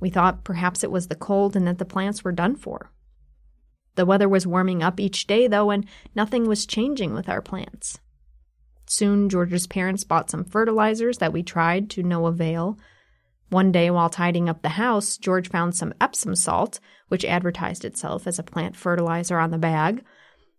We 0.00 0.10
thought 0.10 0.42
perhaps 0.42 0.82
it 0.82 0.90
was 0.90 1.06
the 1.06 1.14
cold 1.14 1.54
and 1.54 1.66
that 1.68 1.78
the 1.78 1.84
plants 1.84 2.24
were 2.24 2.32
done 2.32 2.56
for. 2.56 2.90
The 3.94 4.06
weather 4.06 4.28
was 4.28 4.46
warming 4.46 4.82
up 4.82 4.98
each 4.98 5.26
day, 5.26 5.46
though, 5.46 5.70
and 5.70 5.86
nothing 6.14 6.48
was 6.48 6.66
changing 6.66 7.14
with 7.14 7.28
our 7.28 7.42
plants. 7.42 8.00
Soon, 8.86 9.28
George's 9.28 9.66
parents 9.66 10.02
bought 10.02 10.30
some 10.30 10.44
fertilizers 10.44 11.18
that 11.18 11.32
we 11.32 11.42
tried 11.42 11.88
to 11.90 12.02
no 12.02 12.26
avail. 12.26 12.78
One 13.50 13.70
day, 13.70 13.90
while 13.90 14.10
tidying 14.10 14.48
up 14.48 14.62
the 14.62 14.70
house, 14.70 15.18
George 15.18 15.48
found 15.48 15.76
some 15.76 15.94
Epsom 16.00 16.34
salt, 16.34 16.80
which 17.08 17.24
advertised 17.24 17.84
itself 17.84 18.26
as 18.26 18.38
a 18.38 18.42
plant 18.42 18.74
fertilizer 18.74 19.38
on 19.38 19.50
the 19.50 19.58
bag. 19.58 20.02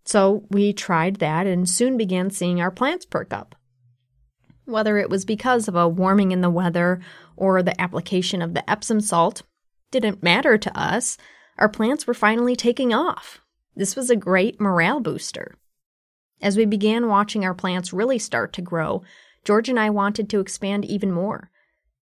So 0.06 0.46
we 0.50 0.74
tried 0.74 1.18
that 1.18 1.48
and 1.48 1.70
soon 1.70 1.98
began 1.98 2.30
seeing 2.30 2.62
our 2.62 2.72
plants 2.72 3.06
perk 3.06 3.34
up. 3.34 3.56
Whether 4.66 4.98
it 4.98 5.10
was 5.10 5.26
because 5.26 5.68
of 5.68 5.76
a 5.76 5.88
warming 5.88 6.32
in 6.32 6.42
the 6.42 6.50
weather 6.50 7.02
or 7.36 7.62
the 7.62 7.80
application 7.80 8.42
of 8.42 8.54
the 8.54 8.70
Epsom 8.70 9.02
salt 9.02 9.44
didn't 9.92 10.24
matter 10.24 10.58
to 10.58 10.80
us. 10.80 11.18
Our 11.58 11.70
plants 11.70 12.08
were 12.08 12.14
finally 12.14 12.56
taking 12.56 12.94
off. 12.94 13.40
This 13.76 13.96
was 13.96 14.10
a 14.10 14.16
great 14.16 14.60
morale 14.60 15.00
booster. 15.00 15.56
As 16.42 16.58
we 16.58 16.66
began 16.66 17.08
watching 17.08 17.46
our 17.46 17.54
plants 17.54 17.94
really 17.94 18.20
start 18.20 18.54
to 18.54 18.62
grow, 18.62 19.04
George 19.46 19.70
and 19.70 19.80
I 19.80 19.90
wanted 19.90 20.30
to 20.30 20.40
expand 20.40 20.86
even 20.86 21.12
more. 21.12 21.50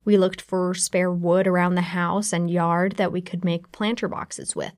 We 0.04 0.18
looked 0.18 0.42
for 0.42 0.74
spare 0.74 1.12
wood 1.12 1.48
around 1.48 1.76
the 1.76 1.82
house 1.82 2.34
and 2.34 2.50
yard 2.50 2.94
that 2.94 3.12
we 3.12 3.22
could 3.22 3.46
make 3.46 3.72
planter 3.72 4.08
boxes 4.08 4.56
with. 4.56 4.74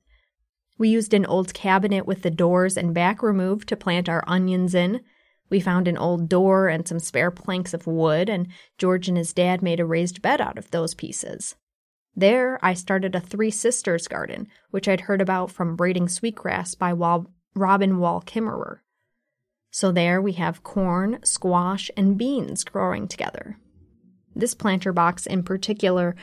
We 0.77 0.89
used 0.89 1.13
an 1.13 1.25
old 1.25 1.53
cabinet 1.53 2.05
with 2.05 2.23
the 2.23 2.31
doors 2.31 2.77
and 2.77 2.93
back 2.93 3.21
removed 3.21 3.69
to 3.69 3.75
plant 3.75 4.09
our 4.09 4.23
onions 4.27 4.73
in. 4.73 5.01
We 5.49 5.59
found 5.59 5.87
an 5.87 5.97
old 5.97 6.29
door 6.29 6.67
and 6.67 6.87
some 6.87 6.99
spare 6.99 7.31
planks 7.31 7.73
of 7.73 7.85
wood, 7.85 8.27
and 8.29 8.47
George 8.77 9.07
and 9.07 9.17
his 9.17 9.33
dad 9.33 9.61
made 9.61 9.79
a 9.79 9.85
raised 9.85 10.21
bed 10.21 10.41
out 10.41 10.57
of 10.57 10.71
those 10.71 10.95
pieces. 10.95 11.55
There, 12.15 12.59
I 12.61 12.73
started 12.73 13.15
a 13.15 13.19
Three 13.19 13.51
Sisters 13.51 14.07
garden, 14.07 14.47
which 14.71 14.87
I'd 14.87 15.01
heard 15.01 15.21
about 15.21 15.51
from 15.51 15.75
Braiding 15.75 16.07
Sweetgrass 16.07 16.75
by 16.75 16.93
Robin 17.55 17.97
Wall 17.99 18.21
Kimmerer. 18.21 18.79
So 19.71 19.91
there 19.91 20.21
we 20.21 20.33
have 20.33 20.63
corn, 20.63 21.19
squash, 21.23 21.89
and 21.97 22.17
beans 22.17 22.63
growing 22.63 23.07
together. 23.07 23.57
This 24.35 24.53
planter 24.53 24.93
box 24.93 25.25
in 25.25 25.43
particular, 25.43 26.15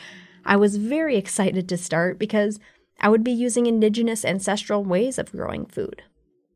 I 0.45 0.57
was 0.57 0.77
very 0.77 1.17
excited 1.19 1.69
to 1.69 1.77
start 1.77 2.19
because 2.19 2.61
I 3.01 3.09
would 3.09 3.25
be 3.25 3.33
using 3.33 3.67
indigenous 3.67 4.25
ancestral 4.25 4.85
ways 4.85 5.19
of 5.19 5.33
growing 5.33 5.67
food. 5.67 6.03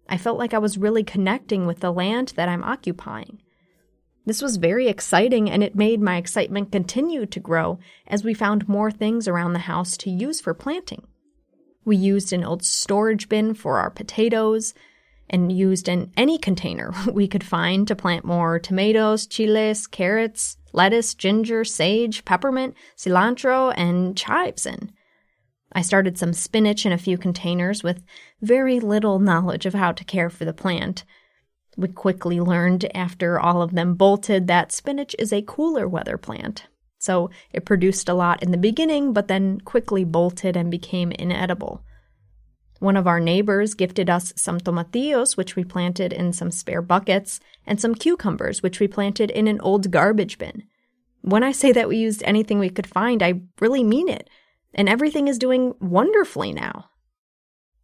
I 0.09 0.19
felt 0.19 0.39
like 0.39 0.53
I 0.53 0.59
was 0.59 0.77
really 0.77 1.03
connecting 1.03 1.67
with 1.67 1.81
the 1.81 1.93
land 1.93 2.35
that 2.37 2.49
I'm 2.49 2.63
occupying. 2.63 3.41
This 4.27 4.43
was 4.43 4.57
very 4.57 4.89
exciting, 4.89 5.51
and 5.51 5.63
it 5.63 5.75
made 5.75 6.01
my 6.01 6.17
excitement 6.17 6.73
continue 6.73 7.27
to 7.27 7.41
grow 7.41 7.79
as 8.07 8.25
we 8.25 8.35
found 8.35 8.69
more 8.69 8.91
things 8.91 9.29
around 9.29 9.53
the 9.53 9.61
house 9.61 9.97
to 9.99 10.11
use 10.11 10.41
for 10.41 10.55
planting. 10.55 11.07
We 11.85 11.97
used 11.97 12.33
an 12.33 12.45
old 12.45 12.65
storage 12.65 13.29
bin 13.29 13.55
for 13.55 13.79
our 13.79 13.91
potatoes 13.91 14.73
and 15.29 15.53
used 15.53 15.89
in 15.89 16.13
any 16.17 16.39
container 16.39 16.93
we 17.13 17.29
could 17.29 17.45
find 17.45 17.87
to 17.89 17.97
plant 17.97 18.25
more 18.25 18.59
tomatoes, 18.59 19.27
chiles, 19.27 19.87
carrots, 19.87 20.57
lettuce, 20.73 21.15
ginger, 21.15 21.65
sage, 21.65 22.25
peppermint, 22.25 22.75
cilantro, 22.97 23.73
and 23.77 24.17
chives 24.17 24.67
in. 24.67 24.91
I 25.75 25.83
started 25.83 26.17
some 26.17 26.33
spinach 26.33 26.87
in 26.87 26.93
a 26.93 26.99
few 26.99 27.19
containers 27.19 27.83
with 27.83 28.05
very 28.41 28.79
little 28.79 29.19
knowledge 29.19 29.67
of 29.67 29.75
how 29.75 29.91
to 29.93 30.05
care 30.05 30.31
for 30.31 30.45
the 30.45 30.53
plant. 30.53 31.05
We 31.77 31.89
quickly 31.89 32.41
learned 32.41 32.87
after 32.95 33.41
all 33.41 33.61
of 33.61 33.75
them 33.75 33.95
bolted 33.95 34.47
that 34.47 34.71
spinach 34.71 35.17
is 35.19 35.33
a 35.33 35.43
cooler 35.43 35.89
weather 35.89 36.17
plant. 36.17 36.67
So 36.99 37.31
it 37.53 37.65
produced 37.65 38.09
a 38.09 38.15
lot 38.15 38.43
in 38.43 38.53
the 38.53 38.57
beginning, 38.57 39.13
but 39.13 39.27
then 39.27 39.61
quickly 39.61 40.05
bolted 40.05 40.57
and 40.57 40.71
became 40.71 41.11
inedible. 41.11 41.83
One 42.79 42.97
of 42.97 43.09
our 43.09 43.19
neighbors 43.19 43.75
gifted 43.75 44.09
us 44.09 44.33
some 44.37 44.61
tomatillos, 44.61 45.37
which 45.37 45.57
we 45.57 45.65
planted 45.65 46.13
in 46.13 46.33
some 46.33 46.51
spare 46.53 46.83
buckets, 46.83 47.41
and 47.67 47.81
some 47.81 47.95
cucumbers, 47.95 48.63
which 48.63 48.79
we 48.79 48.87
planted 48.87 49.31
in 49.31 49.49
an 49.49 49.61
old 49.61 49.91
garbage 49.91 50.39
bin. 50.39 50.63
When 51.23 51.43
I 51.43 51.53
say 51.53 51.73
that 51.73 51.89
we 51.89 51.97
used 51.97 52.23
anything 52.25 52.59
we 52.59 52.71
could 52.71 52.87
find, 52.87 53.23
I 53.23 53.41
really 53.61 53.83
mean 53.83 54.09
it 54.09 54.29
and 54.75 54.89
everything 54.89 55.29
is 55.29 55.39
doing 55.39 55.75
wonderfully 55.81 56.53
now. 56.53 56.91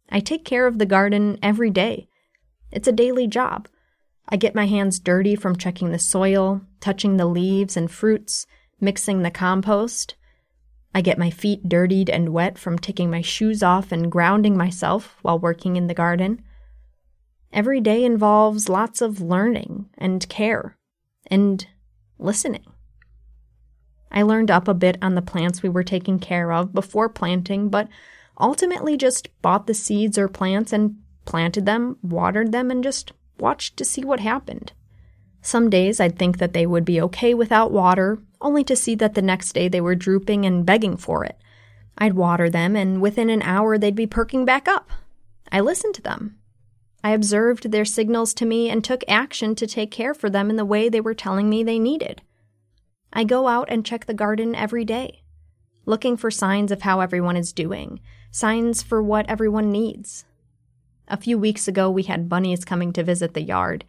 I 0.09 0.19
take 0.19 0.43
care 0.43 0.67
of 0.67 0.77
the 0.77 0.85
garden 0.85 1.39
every 1.41 1.69
day. 1.69 2.07
It's 2.71 2.87
a 2.87 2.93
daily 2.93 3.27
job. 3.27 3.67
I 4.27 4.37
get 4.37 4.55
my 4.55 4.65
hands 4.65 4.99
dirty 4.99 5.35
from 5.35 5.55
checking 5.55 5.91
the 5.91 5.99
soil, 5.99 6.61
touching 6.79 7.17
the 7.17 7.25
leaves 7.25 7.75
and 7.75 7.89
fruits, 7.89 8.45
mixing 8.79 9.21
the 9.21 9.31
compost. 9.31 10.15
I 10.93 11.01
get 11.01 11.17
my 11.17 11.29
feet 11.29 11.67
dirtied 11.67 12.09
and 12.09 12.29
wet 12.29 12.57
from 12.57 12.77
taking 12.77 13.09
my 13.09 13.21
shoes 13.21 13.63
off 13.63 13.91
and 13.91 14.11
grounding 14.11 14.57
myself 14.57 15.17
while 15.21 15.39
working 15.39 15.75
in 15.75 15.87
the 15.87 15.93
garden. 15.93 16.43
Every 17.53 17.81
day 17.81 18.03
involves 18.03 18.69
lots 18.69 19.01
of 19.01 19.21
learning 19.21 19.89
and 19.97 20.27
care 20.29 20.77
and 21.27 21.65
listening. 22.17 22.65
I 24.11 24.23
learned 24.23 24.51
up 24.51 24.67
a 24.67 24.73
bit 24.73 24.97
on 25.01 25.15
the 25.15 25.21
plants 25.21 25.63
we 25.63 25.69
were 25.69 25.83
taking 25.83 26.19
care 26.19 26.51
of 26.51 26.73
before 26.73 27.09
planting, 27.09 27.69
but 27.69 27.87
ultimately 28.39 28.97
just 28.97 29.29
bought 29.41 29.67
the 29.67 29.73
seeds 29.73 30.17
or 30.17 30.27
plants 30.27 30.73
and 30.73 30.97
planted 31.25 31.65
them, 31.65 31.97
watered 32.01 32.51
them, 32.51 32.71
and 32.71 32.83
just 32.83 33.13
watched 33.39 33.77
to 33.77 33.85
see 33.85 34.03
what 34.03 34.19
happened. 34.19 34.73
Some 35.41 35.69
days 35.69 35.99
I'd 35.99 36.19
think 36.19 36.37
that 36.37 36.53
they 36.53 36.65
would 36.65 36.85
be 36.85 37.01
okay 37.01 37.33
without 37.33 37.71
water, 37.71 38.19
only 38.41 38.63
to 38.65 38.75
see 38.75 38.95
that 38.95 39.15
the 39.15 39.21
next 39.21 39.53
day 39.53 39.67
they 39.67 39.81
were 39.81 39.95
drooping 39.95 40.45
and 40.45 40.65
begging 40.65 40.97
for 40.97 41.23
it. 41.23 41.37
I'd 41.97 42.13
water 42.13 42.49
them, 42.49 42.75
and 42.75 43.01
within 43.01 43.29
an 43.29 43.41
hour 43.41 43.77
they'd 43.77 43.95
be 43.95 44.07
perking 44.07 44.45
back 44.45 44.67
up. 44.67 44.91
I 45.51 45.59
listened 45.59 45.95
to 45.95 46.01
them. 46.01 46.37
I 47.03 47.11
observed 47.11 47.71
their 47.71 47.85
signals 47.85 48.33
to 48.35 48.45
me 48.45 48.69
and 48.69 48.83
took 48.83 49.03
action 49.07 49.55
to 49.55 49.67
take 49.67 49.89
care 49.89 50.13
for 50.13 50.29
them 50.29 50.49
in 50.49 50.55
the 50.55 50.65
way 50.65 50.87
they 50.87 51.01
were 51.01 51.15
telling 51.15 51.49
me 51.49 51.63
they 51.63 51.79
needed. 51.79 52.21
I 53.13 53.23
go 53.23 53.47
out 53.47 53.67
and 53.69 53.85
check 53.85 54.05
the 54.05 54.13
garden 54.13 54.55
every 54.55 54.85
day, 54.85 55.23
looking 55.85 56.17
for 56.17 56.31
signs 56.31 56.71
of 56.71 56.83
how 56.83 57.01
everyone 57.01 57.35
is 57.35 57.51
doing, 57.51 57.99
signs 58.31 58.81
for 58.81 59.03
what 59.03 59.29
everyone 59.29 59.71
needs. 59.71 60.25
A 61.07 61.17
few 61.17 61.37
weeks 61.37 61.67
ago, 61.67 61.91
we 61.91 62.03
had 62.03 62.29
bunnies 62.29 62.63
coming 62.63 62.93
to 62.93 63.03
visit 63.03 63.33
the 63.33 63.41
yard. 63.41 63.83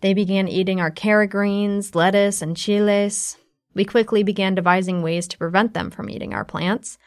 They 0.00 0.14
began 0.14 0.48
eating 0.48 0.80
our 0.80 0.90
carrot 0.90 1.30
greens, 1.30 1.94
lettuce, 1.94 2.42
and 2.42 2.56
chiles. 2.56 3.36
We 3.74 3.84
quickly 3.84 4.24
began 4.24 4.56
devising 4.56 5.02
ways 5.02 5.28
to 5.28 5.38
prevent 5.38 5.74
them 5.74 5.90
from 5.90 6.10
eating 6.10 6.34
our 6.34 6.44
plants. 6.44 6.98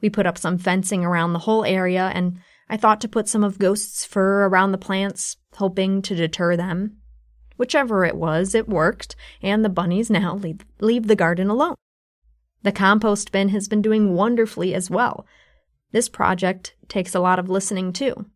We 0.00 0.08
put 0.08 0.26
up 0.26 0.38
some 0.38 0.56
fencing 0.56 1.04
around 1.04 1.32
the 1.34 1.40
whole 1.40 1.64
area, 1.64 2.10
and 2.14 2.38
I 2.70 2.76
thought 2.78 3.00
to 3.02 3.08
put 3.08 3.28
some 3.28 3.44
of 3.44 3.58
Ghost's 3.58 4.04
fur 4.04 4.46
around 4.46 4.72
the 4.72 4.78
plants, 4.78 5.36
hoping 5.54 6.00
to 6.02 6.14
deter 6.14 6.56
them. 6.56 6.98
Whichever 7.56 8.04
it 8.04 8.16
was, 8.16 8.54
it 8.54 8.68
worked, 8.68 9.16
and 9.42 9.64
the 9.64 9.68
bunnies 9.68 10.10
now 10.10 10.34
leave, 10.34 10.60
leave 10.80 11.06
the 11.06 11.16
garden 11.16 11.48
alone. 11.48 11.76
The 12.62 12.72
compost 12.72 13.32
bin 13.32 13.50
has 13.50 13.68
been 13.68 13.82
doing 13.82 14.14
wonderfully 14.14 14.74
as 14.74 14.90
well. 14.90 15.26
This 15.92 16.08
project 16.08 16.74
takes 16.88 17.14
a 17.14 17.20
lot 17.20 17.38
of 17.38 17.48
listening 17.48 17.92
too. 17.92 18.26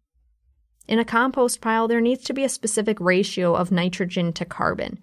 In 0.86 0.98
a 0.98 1.04
compost 1.04 1.60
pile, 1.60 1.86
there 1.86 2.00
needs 2.00 2.24
to 2.24 2.32
be 2.32 2.44
a 2.44 2.48
specific 2.48 2.98
ratio 3.00 3.54
of 3.54 3.70
nitrogen 3.70 4.32
to 4.34 4.44
carbon. 4.44 4.98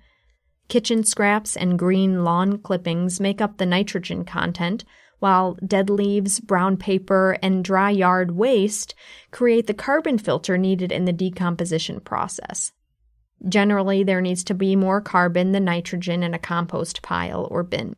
Kitchen 0.67 1.03
scraps 1.03 1.55
and 1.55 1.79
green 1.79 2.23
lawn 2.23 2.57
clippings 2.57 3.19
make 3.19 3.39
up 3.39 3.57
the 3.57 3.65
nitrogen 3.65 4.25
content, 4.25 4.83
while 5.19 5.57
dead 5.65 5.89
leaves, 5.89 6.39
brown 6.39 6.77
paper, 6.77 7.37
and 7.41 7.63
dry 7.63 7.89
yard 7.89 8.31
waste 8.31 8.93
create 9.31 9.67
the 9.67 9.73
carbon 9.73 10.17
filter 10.17 10.57
needed 10.57 10.91
in 10.91 11.05
the 11.05 11.13
decomposition 11.13 11.99
process. 11.99 12.71
Generally, 13.47 14.03
there 14.03 14.21
needs 14.21 14.43
to 14.45 14.53
be 14.53 14.75
more 14.75 15.01
carbon 15.01 15.51
than 15.51 15.65
nitrogen 15.65 16.23
in 16.23 16.33
a 16.33 16.39
compost 16.39 17.01
pile 17.01 17.47
or 17.51 17.63
bin. 17.63 17.95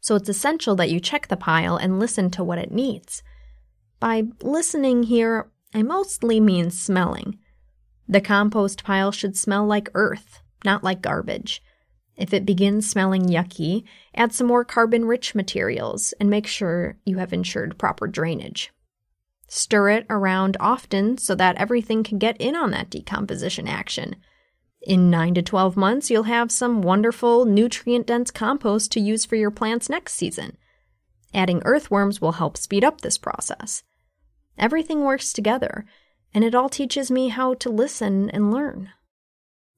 So 0.00 0.14
it's 0.14 0.28
essential 0.28 0.76
that 0.76 0.90
you 0.90 1.00
check 1.00 1.28
the 1.28 1.36
pile 1.36 1.76
and 1.76 1.98
listen 1.98 2.30
to 2.32 2.44
what 2.44 2.58
it 2.58 2.70
needs. 2.70 3.22
By 3.98 4.24
listening 4.42 5.04
here, 5.04 5.50
I 5.74 5.82
mostly 5.82 6.40
mean 6.40 6.70
smelling. 6.70 7.38
The 8.08 8.20
compost 8.20 8.84
pile 8.84 9.10
should 9.10 9.36
smell 9.36 9.66
like 9.66 9.90
earth, 9.94 10.40
not 10.64 10.84
like 10.84 11.02
garbage. 11.02 11.62
If 12.16 12.32
it 12.32 12.46
begins 12.46 12.88
smelling 12.88 13.24
yucky, 13.24 13.84
add 14.14 14.32
some 14.32 14.46
more 14.46 14.64
carbon 14.64 15.04
rich 15.04 15.34
materials 15.34 16.14
and 16.20 16.30
make 16.30 16.46
sure 16.46 16.98
you 17.04 17.18
have 17.18 17.32
ensured 17.32 17.78
proper 17.78 18.06
drainage. 18.06 18.72
Stir 19.48 19.90
it 19.90 20.06
around 20.08 20.56
often 20.60 21.18
so 21.18 21.34
that 21.34 21.56
everything 21.56 22.02
can 22.02 22.18
get 22.18 22.40
in 22.40 22.56
on 22.56 22.70
that 22.70 22.90
decomposition 22.90 23.68
action. 23.68 24.16
In 24.86 25.10
9 25.10 25.34
to 25.34 25.42
12 25.42 25.76
months, 25.76 26.10
you'll 26.10 26.22
have 26.22 26.52
some 26.52 26.80
wonderful, 26.80 27.44
nutrient 27.44 28.06
dense 28.06 28.30
compost 28.30 28.92
to 28.92 29.00
use 29.00 29.24
for 29.24 29.34
your 29.34 29.50
plants 29.50 29.90
next 29.90 30.14
season. 30.14 30.56
Adding 31.34 31.60
earthworms 31.64 32.20
will 32.20 32.32
help 32.32 32.56
speed 32.56 32.84
up 32.84 33.00
this 33.00 33.18
process. 33.18 33.82
Everything 34.56 35.02
works 35.02 35.32
together, 35.32 35.86
and 36.32 36.44
it 36.44 36.54
all 36.54 36.68
teaches 36.68 37.10
me 37.10 37.30
how 37.30 37.54
to 37.54 37.68
listen 37.68 38.30
and 38.30 38.52
learn. 38.52 38.90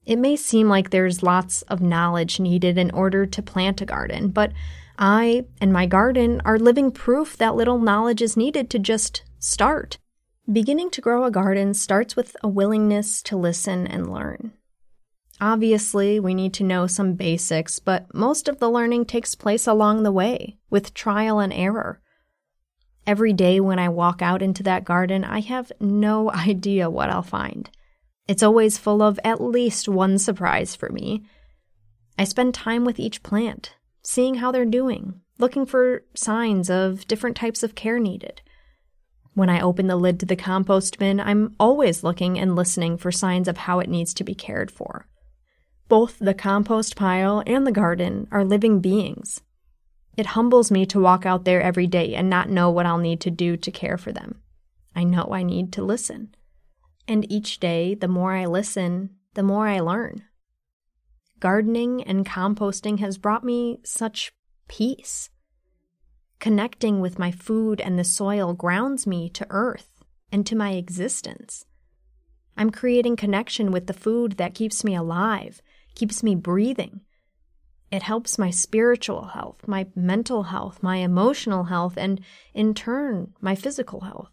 It 0.04 0.16
may 0.16 0.36
seem 0.36 0.68
like 0.68 0.90
there's 0.90 1.22
lots 1.22 1.62
of 1.62 1.80
knowledge 1.80 2.38
needed 2.38 2.76
in 2.76 2.90
order 2.90 3.24
to 3.24 3.42
plant 3.42 3.80
a 3.80 3.86
garden, 3.86 4.28
but 4.28 4.52
I 4.98 5.46
and 5.58 5.72
my 5.72 5.86
garden 5.86 6.42
are 6.44 6.58
living 6.58 6.90
proof 6.90 7.34
that 7.38 7.56
little 7.56 7.78
knowledge 7.78 8.20
is 8.20 8.36
needed 8.36 8.68
to 8.70 8.78
just 8.78 9.22
start. 9.38 9.96
Beginning 10.52 10.90
to 10.90 11.00
grow 11.00 11.24
a 11.24 11.30
garden 11.30 11.72
starts 11.72 12.14
with 12.14 12.36
a 12.42 12.48
willingness 12.48 13.22
to 13.22 13.38
listen 13.38 13.86
and 13.86 14.12
learn. 14.12 14.52
Obviously, 15.40 16.18
we 16.18 16.34
need 16.34 16.52
to 16.54 16.64
know 16.64 16.86
some 16.86 17.14
basics, 17.14 17.78
but 17.78 18.12
most 18.12 18.48
of 18.48 18.58
the 18.58 18.70
learning 18.70 19.04
takes 19.04 19.34
place 19.34 19.66
along 19.66 20.02
the 20.02 20.12
way, 20.12 20.58
with 20.68 20.94
trial 20.94 21.38
and 21.38 21.52
error. 21.52 22.00
Every 23.06 23.32
day 23.32 23.60
when 23.60 23.78
I 23.78 23.88
walk 23.88 24.20
out 24.20 24.42
into 24.42 24.62
that 24.64 24.84
garden, 24.84 25.24
I 25.24 25.40
have 25.40 25.72
no 25.80 26.30
idea 26.48 26.90
what 26.90 27.08
I'll 27.08 27.22
find. 27.22 27.70
It's 28.26 28.42
always 28.42 28.76
full 28.76 29.00
of 29.00 29.18
at 29.24 29.40
least 29.40 29.88
one 29.88 30.18
surprise 30.18 30.76
for 30.76 30.90
me. 30.90 31.24
I 32.18 32.24
spend 32.24 32.52
time 32.52 32.84
with 32.84 32.98
each 33.00 33.22
plant, 33.22 33.76
seeing 34.02 34.36
how 34.36 34.52
they're 34.52 34.66
doing, 34.66 35.20
looking 35.38 35.64
for 35.64 36.04
signs 36.14 36.68
of 36.68 37.06
different 37.06 37.36
types 37.36 37.62
of 37.62 37.74
care 37.74 37.98
needed. 37.98 38.42
When 39.34 39.48
I 39.48 39.60
open 39.60 39.86
the 39.86 39.96
lid 39.96 40.18
to 40.20 40.26
the 40.26 40.36
compost 40.36 40.98
bin, 40.98 41.20
I'm 41.20 41.54
always 41.60 42.02
looking 42.02 42.38
and 42.38 42.56
listening 42.56 42.98
for 42.98 43.12
signs 43.12 43.46
of 43.46 43.56
how 43.56 43.78
it 43.78 43.88
needs 43.88 44.12
to 44.14 44.24
be 44.24 44.34
cared 44.34 44.70
for. 44.70 45.07
Both 45.88 46.18
the 46.18 46.34
compost 46.34 46.96
pile 46.96 47.42
and 47.46 47.66
the 47.66 47.72
garden 47.72 48.28
are 48.30 48.44
living 48.44 48.80
beings, 48.80 49.40
it 50.18 50.26
humbles 50.26 50.72
me 50.72 50.84
to 50.86 50.98
walk 50.98 51.24
out 51.24 51.44
there 51.44 51.62
every 51.62 51.86
day 51.86 52.16
and 52.16 52.28
not 52.28 52.50
know 52.50 52.70
what 52.70 52.86
I'll 52.86 52.98
need 52.98 53.20
to 53.20 53.30
do 53.30 53.56
to 53.56 53.70
care 53.70 53.96
for 53.96 54.10
them. 54.10 54.42
I 54.92 55.04
know 55.04 55.28
I 55.30 55.44
need 55.44 55.72
to 55.74 55.84
listen. 55.84 56.34
And 57.06 57.30
each 57.30 57.60
day, 57.60 57.94
the 57.94 58.08
more 58.08 58.32
I 58.34 58.44
listen, 58.44 59.10
the 59.34 59.44
more 59.44 59.68
I 59.68 59.78
learn. 59.78 60.24
Gardening 61.38 62.02
and 62.02 62.26
composting 62.26 62.98
has 62.98 63.16
brought 63.16 63.44
me 63.44 63.78
such 63.84 64.32
peace. 64.66 65.30
Connecting 66.40 67.00
with 67.00 67.20
my 67.20 67.30
food 67.30 67.80
and 67.80 67.96
the 67.96 68.02
soil 68.02 68.54
grounds 68.54 69.06
me 69.06 69.30
to 69.30 69.46
earth 69.50 70.02
and 70.32 70.44
to 70.46 70.56
my 70.56 70.72
existence. 70.72 71.64
I'm 72.56 72.70
creating 72.70 73.14
connection 73.14 73.70
with 73.70 73.86
the 73.86 73.94
food 73.94 74.32
that 74.32 74.56
keeps 74.56 74.82
me 74.82 74.96
alive, 74.96 75.62
keeps 75.98 76.22
me 76.22 76.34
breathing, 76.34 77.00
it 77.90 78.02
helps 78.02 78.38
my 78.38 78.50
spiritual 78.50 79.28
health, 79.28 79.66
my 79.66 79.86
mental 79.94 80.44
health, 80.44 80.82
my 80.82 80.96
emotional 80.96 81.64
health, 81.64 81.94
and 81.96 82.20
in 82.52 82.74
turn, 82.74 83.32
my 83.40 83.54
physical 83.54 84.02
health. 84.02 84.32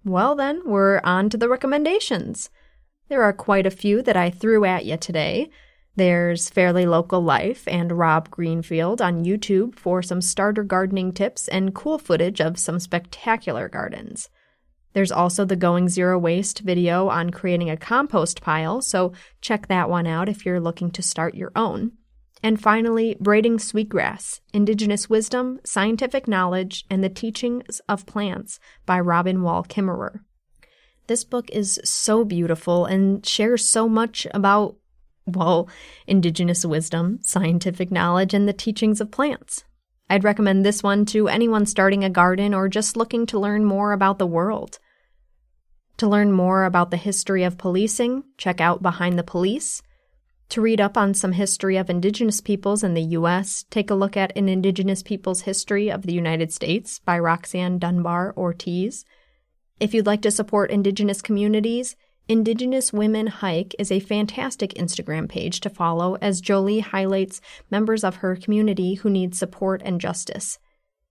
Well, 0.05 0.37
then, 0.37 0.63
we're 0.65 1.01
on 1.03 1.29
to 1.31 1.37
the 1.37 1.49
recommendations. 1.49 2.49
There 3.09 3.25
are 3.25 3.33
quite 3.33 3.67
a 3.67 3.73
few 3.73 4.01
that 4.03 4.17
I 4.17 4.31
threw 4.31 4.65
at 4.65 4.85
you 4.85 4.99
today. 4.99 5.51
There's 5.97 6.49
Fairly 6.49 6.87
Local 6.87 7.21
Life 7.21 7.67
and 7.67 7.91
Rob 7.91 8.31
Greenfield 8.31 9.03
on 9.03 9.25
YouTube 9.25 9.75
for 9.75 10.01
some 10.01 10.23
starter 10.23 10.63
gardening 10.63 11.11
tips 11.11 11.49
and 11.49 11.75
cool 11.75 11.99
footage 11.99 12.41
of 12.41 12.57
some 12.57 12.79
spectacular 12.79 13.69
gardens. 13.69 14.31
There's 14.93 15.11
also 15.11 15.45
the 15.45 15.57
Going 15.57 15.89
Zero 15.89 16.21
Waste 16.21 16.61
video 16.61 17.09
on 17.09 17.31
creating 17.31 17.69
a 17.69 17.77
compost 17.77 18.43
pile, 18.43 18.81
so 18.81 19.13
check 19.41 19.67
that 19.67 19.91
one 19.91 20.07
out 20.07 20.29
if 20.29 20.47
you're 20.47 20.61
looking 20.61 20.93
to 20.93 21.03
start 21.03 21.35
your 21.35 21.51
own. 21.57 21.95
And 22.42 22.61
finally, 22.61 23.16
Braiding 23.18 23.59
Sweetgrass 23.59 24.40
Indigenous 24.53 25.11
Wisdom, 25.11 25.61
Scientific 25.64 26.29
Knowledge, 26.29 26.85
and 26.88 27.03
the 27.03 27.09
Teachings 27.09 27.81
of 27.88 28.07
Plants 28.07 28.61
by 28.87 29.01
Robin 29.01 29.42
Wall 29.42 29.64
Kimmerer. 29.64 30.20
This 31.09 31.24
book 31.24 31.51
is 31.51 31.81
so 31.85 32.24
beautiful 32.24 32.85
and 32.85 33.24
shares 33.27 33.68
so 33.68 33.88
much 33.88 34.27
about, 34.33 34.77
well, 35.27 35.68
Indigenous 36.07 36.64
wisdom, 36.64 37.18
scientific 37.22 37.90
knowledge, 37.90 38.35
and 38.35 38.46
the 38.46 38.53
teachings 38.53 39.01
of 39.01 39.11
plants. 39.11 39.64
I'd 40.11 40.24
recommend 40.24 40.64
this 40.64 40.83
one 40.83 41.05
to 41.07 41.29
anyone 41.29 41.66
starting 41.66 42.05
a 42.05 42.11
garden 42.11 42.55
or 42.55 42.68
just 42.68 42.96
looking 42.96 43.27
to 43.27 43.38
learn 43.38 43.64
more 43.64 43.92
about 43.92 44.18
the 44.18 44.27
world. 44.27 44.79
To 45.98 46.07
learn 46.07 46.33
more 46.33 46.64
about 46.64 46.90
the 46.90 46.96
history 46.96 47.42
of 47.42 47.59
policing, 47.59 48.24
check 48.37 48.61
out 48.61 48.83
Behind 48.83 49.18
the 49.18 49.24
Police. 49.24 49.83
To 50.51 50.63
read 50.63 50.81
up 50.81 50.97
on 50.97 51.13
some 51.13 51.33
history 51.33 51.77
of 51.77 51.91
Indigenous 51.91 52.41
peoples 52.41 52.83
in 52.83 52.95
the 52.95 53.03
U.S., 53.03 53.67
take 53.69 53.91
a 53.91 53.95
look 53.95 54.17
at 54.17 54.35
An 54.35 54.49
Indigenous 54.49 55.03
Peoples 55.03 55.43
History 55.43 55.91
of 55.91 56.03
the 56.03 56.15
United 56.15 56.53
States 56.53 57.01
by 57.01 57.19
Roxanne 57.19 57.79
Dunbar 57.79 58.33
Ortiz. 58.35 59.05
If 59.79 59.93
you'd 59.93 60.07
like 60.07 60.23
to 60.23 60.31
support 60.31 60.71
Indigenous 60.71 61.21
communities, 61.21 61.97
Indigenous 62.29 62.95
Women 62.95 63.27
Hike 63.27 63.75
is 63.79 63.93
a 63.93 64.01
fantastic 64.01 64.73
Instagram 64.75 65.29
page 65.29 65.61
to 65.61 65.71
follow 65.71 66.17
as 66.23 66.41
Jolie 66.41 66.81
highlights 66.81 67.43
members 67.71 68.03
of 68.03 68.17
her 68.17 68.35
community 68.35 68.95
who 68.95 69.11
need 69.11 69.35
support 69.35 69.83
and 69.85 70.01
justice. 70.01 70.59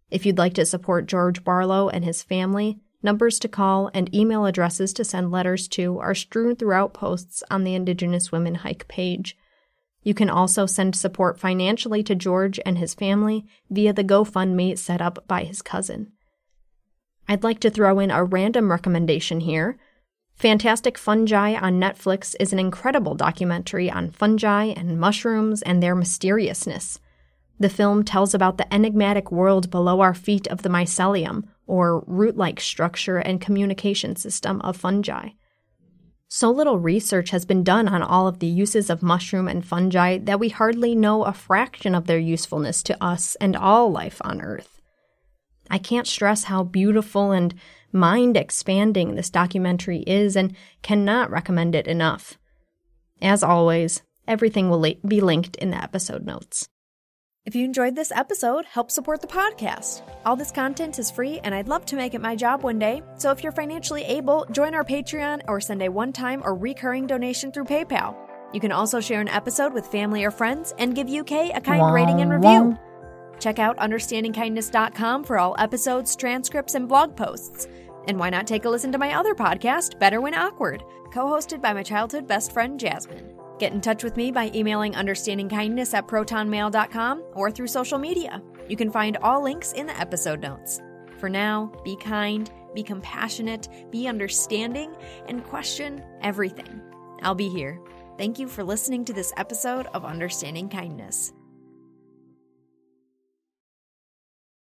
If 0.09 0.25
you'd 0.25 0.37
like 0.39 0.55
to 0.55 0.65
support 0.65 1.05
George 1.05 1.43
Barlow 1.43 1.89
and 1.89 2.03
his 2.03 2.23
family, 2.23 2.79
Numbers 3.03 3.37
to 3.39 3.47
call 3.47 3.91
and 3.93 4.13
email 4.13 4.45
addresses 4.45 4.91
to 4.93 5.03
send 5.03 5.31
letters 5.31 5.67
to 5.69 5.99
are 5.99 6.15
strewn 6.15 6.55
throughout 6.55 6.93
posts 6.93 7.43
on 7.51 7.63
the 7.63 7.75
Indigenous 7.75 8.31
Women 8.31 8.55
Hike 8.55 8.87
page. 8.87 9.37
You 10.03 10.13
can 10.13 10.29
also 10.29 10.65
send 10.65 10.95
support 10.95 11.39
financially 11.39 12.01
to 12.03 12.15
George 12.15 12.59
and 12.65 12.77
his 12.77 12.93
family 12.93 13.45
via 13.69 13.93
the 13.93 14.03
GoFundMe 14.03 14.77
set 14.77 15.01
up 15.01 15.27
by 15.27 15.43
his 15.43 15.61
cousin. 15.61 16.11
I'd 17.27 17.43
like 17.43 17.59
to 17.59 17.69
throw 17.69 17.99
in 17.99 18.09
a 18.09 18.23
random 18.23 18.71
recommendation 18.71 19.41
here. 19.41 19.77
Fantastic 20.35 20.97
Fungi 20.97 21.55
on 21.55 21.79
Netflix 21.79 22.35
is 22.39 22.53
an 22.53 22.59
incredible 22.59 23.15
documentary 23.15 23.91
on 23.91 24.11
fungi 24.11 24.65
and 24.65 24.99
mushrooms 24.99 25.61
and 25.61 25.83
their 25.83 25.95
mysteriousness. 25.95 26.99
The 27.59 27.69
film 27.69 28.03
tells 28.03 28.33
about 28.33 28.57
the 28.57 28.71
enigmatic 28.73 29.31
world 29.31 29.69
below 29.69 29.99
our 29.99 30.13
feet 30.13 30.47
of 30.47 30.61
the 30.61 30.69
mycelium, 30.69 31.43
or 31.67 32.03
root 32.07 32.37
like 32.37 32.59
structure 32.59 33.17
and 33.17 33.41
communication 33.41 34.15
system 34.15 34.61
of 34.61 34.77
fungi. 34.77 35.29
So 36.29 36.51
little 36.51 36.79
research 36.79 37.29
has 37.29 37.45
been 37.45 37.63
done 37.63 37.87
on 37.87 38.01
all 38.01 38.27
of 38.27 38.39
the 38.39 38.47
uses 38.47 38.89
of 38.89 39.01
mushroom 39.01 39.47
and 39.47 39.65
fungi 39.65 40.17
that 40.17 40.39
we 40.39 40.49
hardly 40.49 40.93
know 40.93 41.23
a 41.23 41.31
fraction 41.31 41.95
of 41.95 42.07
their 42.07 42.19
usefulness 42.19 42.83
to 42.83 43.01
us 43.03 43.35
and 43.35 43.55
all 43.55 43.91
life 43.91 44.21
on 44.21 44.41
Earth. 44.41 44.81
I 45.69 45.77
can't 45.77 46.07
stress 46.07 46.45
how 46.45 46.63
beautiful 46.63 47.31
and 47.31 47.53
mind 47.93 48.35
expanding 48.35 49.15
this 49.15 49.29
documentary 49.29 49.99
is 49.99 50.35
and 50.35 50.55
cannot 50.81 51.29
recommend 51.29 51.75
it 51.75 51.87
enough. 51.87 52.37
As 53.21 53.41
always, 53.41 54.01
everything 54.27 54.69
will 54.69 54.95
be 55.05 55.21
linked 55.21 55.55
in 55.57 55.71
the 55.71 55.81
episode 55.81 56.25
notes. 56.25 56.67
If 57.47 57.55
you 57.55 57.63
enjoyed 57.63 57.95
this 57.95 58.11
episode, 58.11 58.65
help 58.65 58.91
support 58.91 59.21
the 59.21 59.27
podcast. 59.27 60.01
All 60.25 60.35
this 60.35 60.51
content 60.51 60.99
is 60.99 61.09
free, 61.09 61.39
and 61.45 61.55
I'd 61.55 61.69
love 61.69 61.85
to 61.85 61.95
make 61.95 62.13
it 62.13 62.19
my 62.19 62.35
job 62.35 62.61
one 62.61 62.77
day. 62.77 63.01
So 63.15 63.31
if 63.31 63.41
you're 63.41 63.53
financially 63.53 64.03
able, 64.03 64.45
join 64.51 64.75
our 64.75 64.83
Patreon 64.83 65.43
or 65.47 65.61
send 65.61 65.81
a 65.81 65.87
one 65.87 66.11
time 66.11 66.41
or 66.43 66.55
recurring 66.55 67.07
donation 67.07 67.53
through 67.53 67.63
PayPal. 67.63 68.17
You 68.51 68.59
can 68.59 68.73
also 68.73 68.99
share 68.99 69.21
an 69.21 69.29
episode 69.29 69.71
with 69.73 69.87
family 69.87 70.25
or 70.25 70.31
friends 70.31 70.73
and 70.77 70.93
give 70.93 71.07
UK 71.07 71.55
a 71.55 71.61
kind 71.61 71.93
rating 71.93 72.19
and 72.19 72.31
review. 72.31 72.77
Check 73.39 73.59
out 73.59 73.77
understandingkindness.com 73.77 75.23
for 75.23 75.39
all 75.39 75.55
episodes, 75.57 76.17
transcripts, 76.17 76.75
and 76.75 76.85
blog 76.85 77.15
posts. 77.15 77.69
And 78.09 78.19
why 78.19 78.29
not 78.29 78.45
take 78.45 78.65
a 78.65 78.69
listen 78.69 78.91
to 78.91 78.97
my 78.97 79.13
other 79.13 79.33
podcast, 79.33 79.97
Better 79.99 80.19
When 80.19 80.33
Awkward, 80.33 80.83
co 81.13 81.27
hosted 81.27 81.61
by 81.61 81.71
my 81.71 81.83
childhood 81.83 82.27
best 82.27 82.51
friend, 82.51 82.77
Jasmine. 82.77 83.36
Get 83.59 83.73
in 83.73 83.81
touch 83.81 84.03
with 84.03 84.17
me 84.17 84.31
by 84.31 84.51
emailing 84.53 84.93
understandingkindness 84.93 85.93
at 85.93 86.07
protonmail.com 86.07 87.23
or 87.33 87.49
through 87.49 87.67
social 87.67 87.97
media. 87.97 88.41
You 88.69 88.77
can 88.77 88.91
find 88.91 89.17
all 89.17 89.41
links 89.41 89.73
in 89.73 89.87
the 89.87 89.99
episode 89.99 90.41
notes. 90.41 90.81
For 91.17 91.29
now, 91.29 91.71
be 91.83 91.95
kind, 91.95 92.49
be 92.75 92.83
compassionate, 92.83 93.67
be 93.91 94.07
understanding, 94.07 94.95
and 95.27 95.43
question 95.43 96.03
everything. 96.21 96.81
I'll 97.21 97.35
be 97.35 97.49
here. 97.49 97.79
Thank 98.17 98.37
you 98.37 98.47
for 98.47 98.63
listening 98.63 99.05
to 99.05 99.13
this 99.13 99.33
episode 99.37 99.87
of 99.93 100.05
Understanding 100.05 100.69
Kindness. 100.69 101.33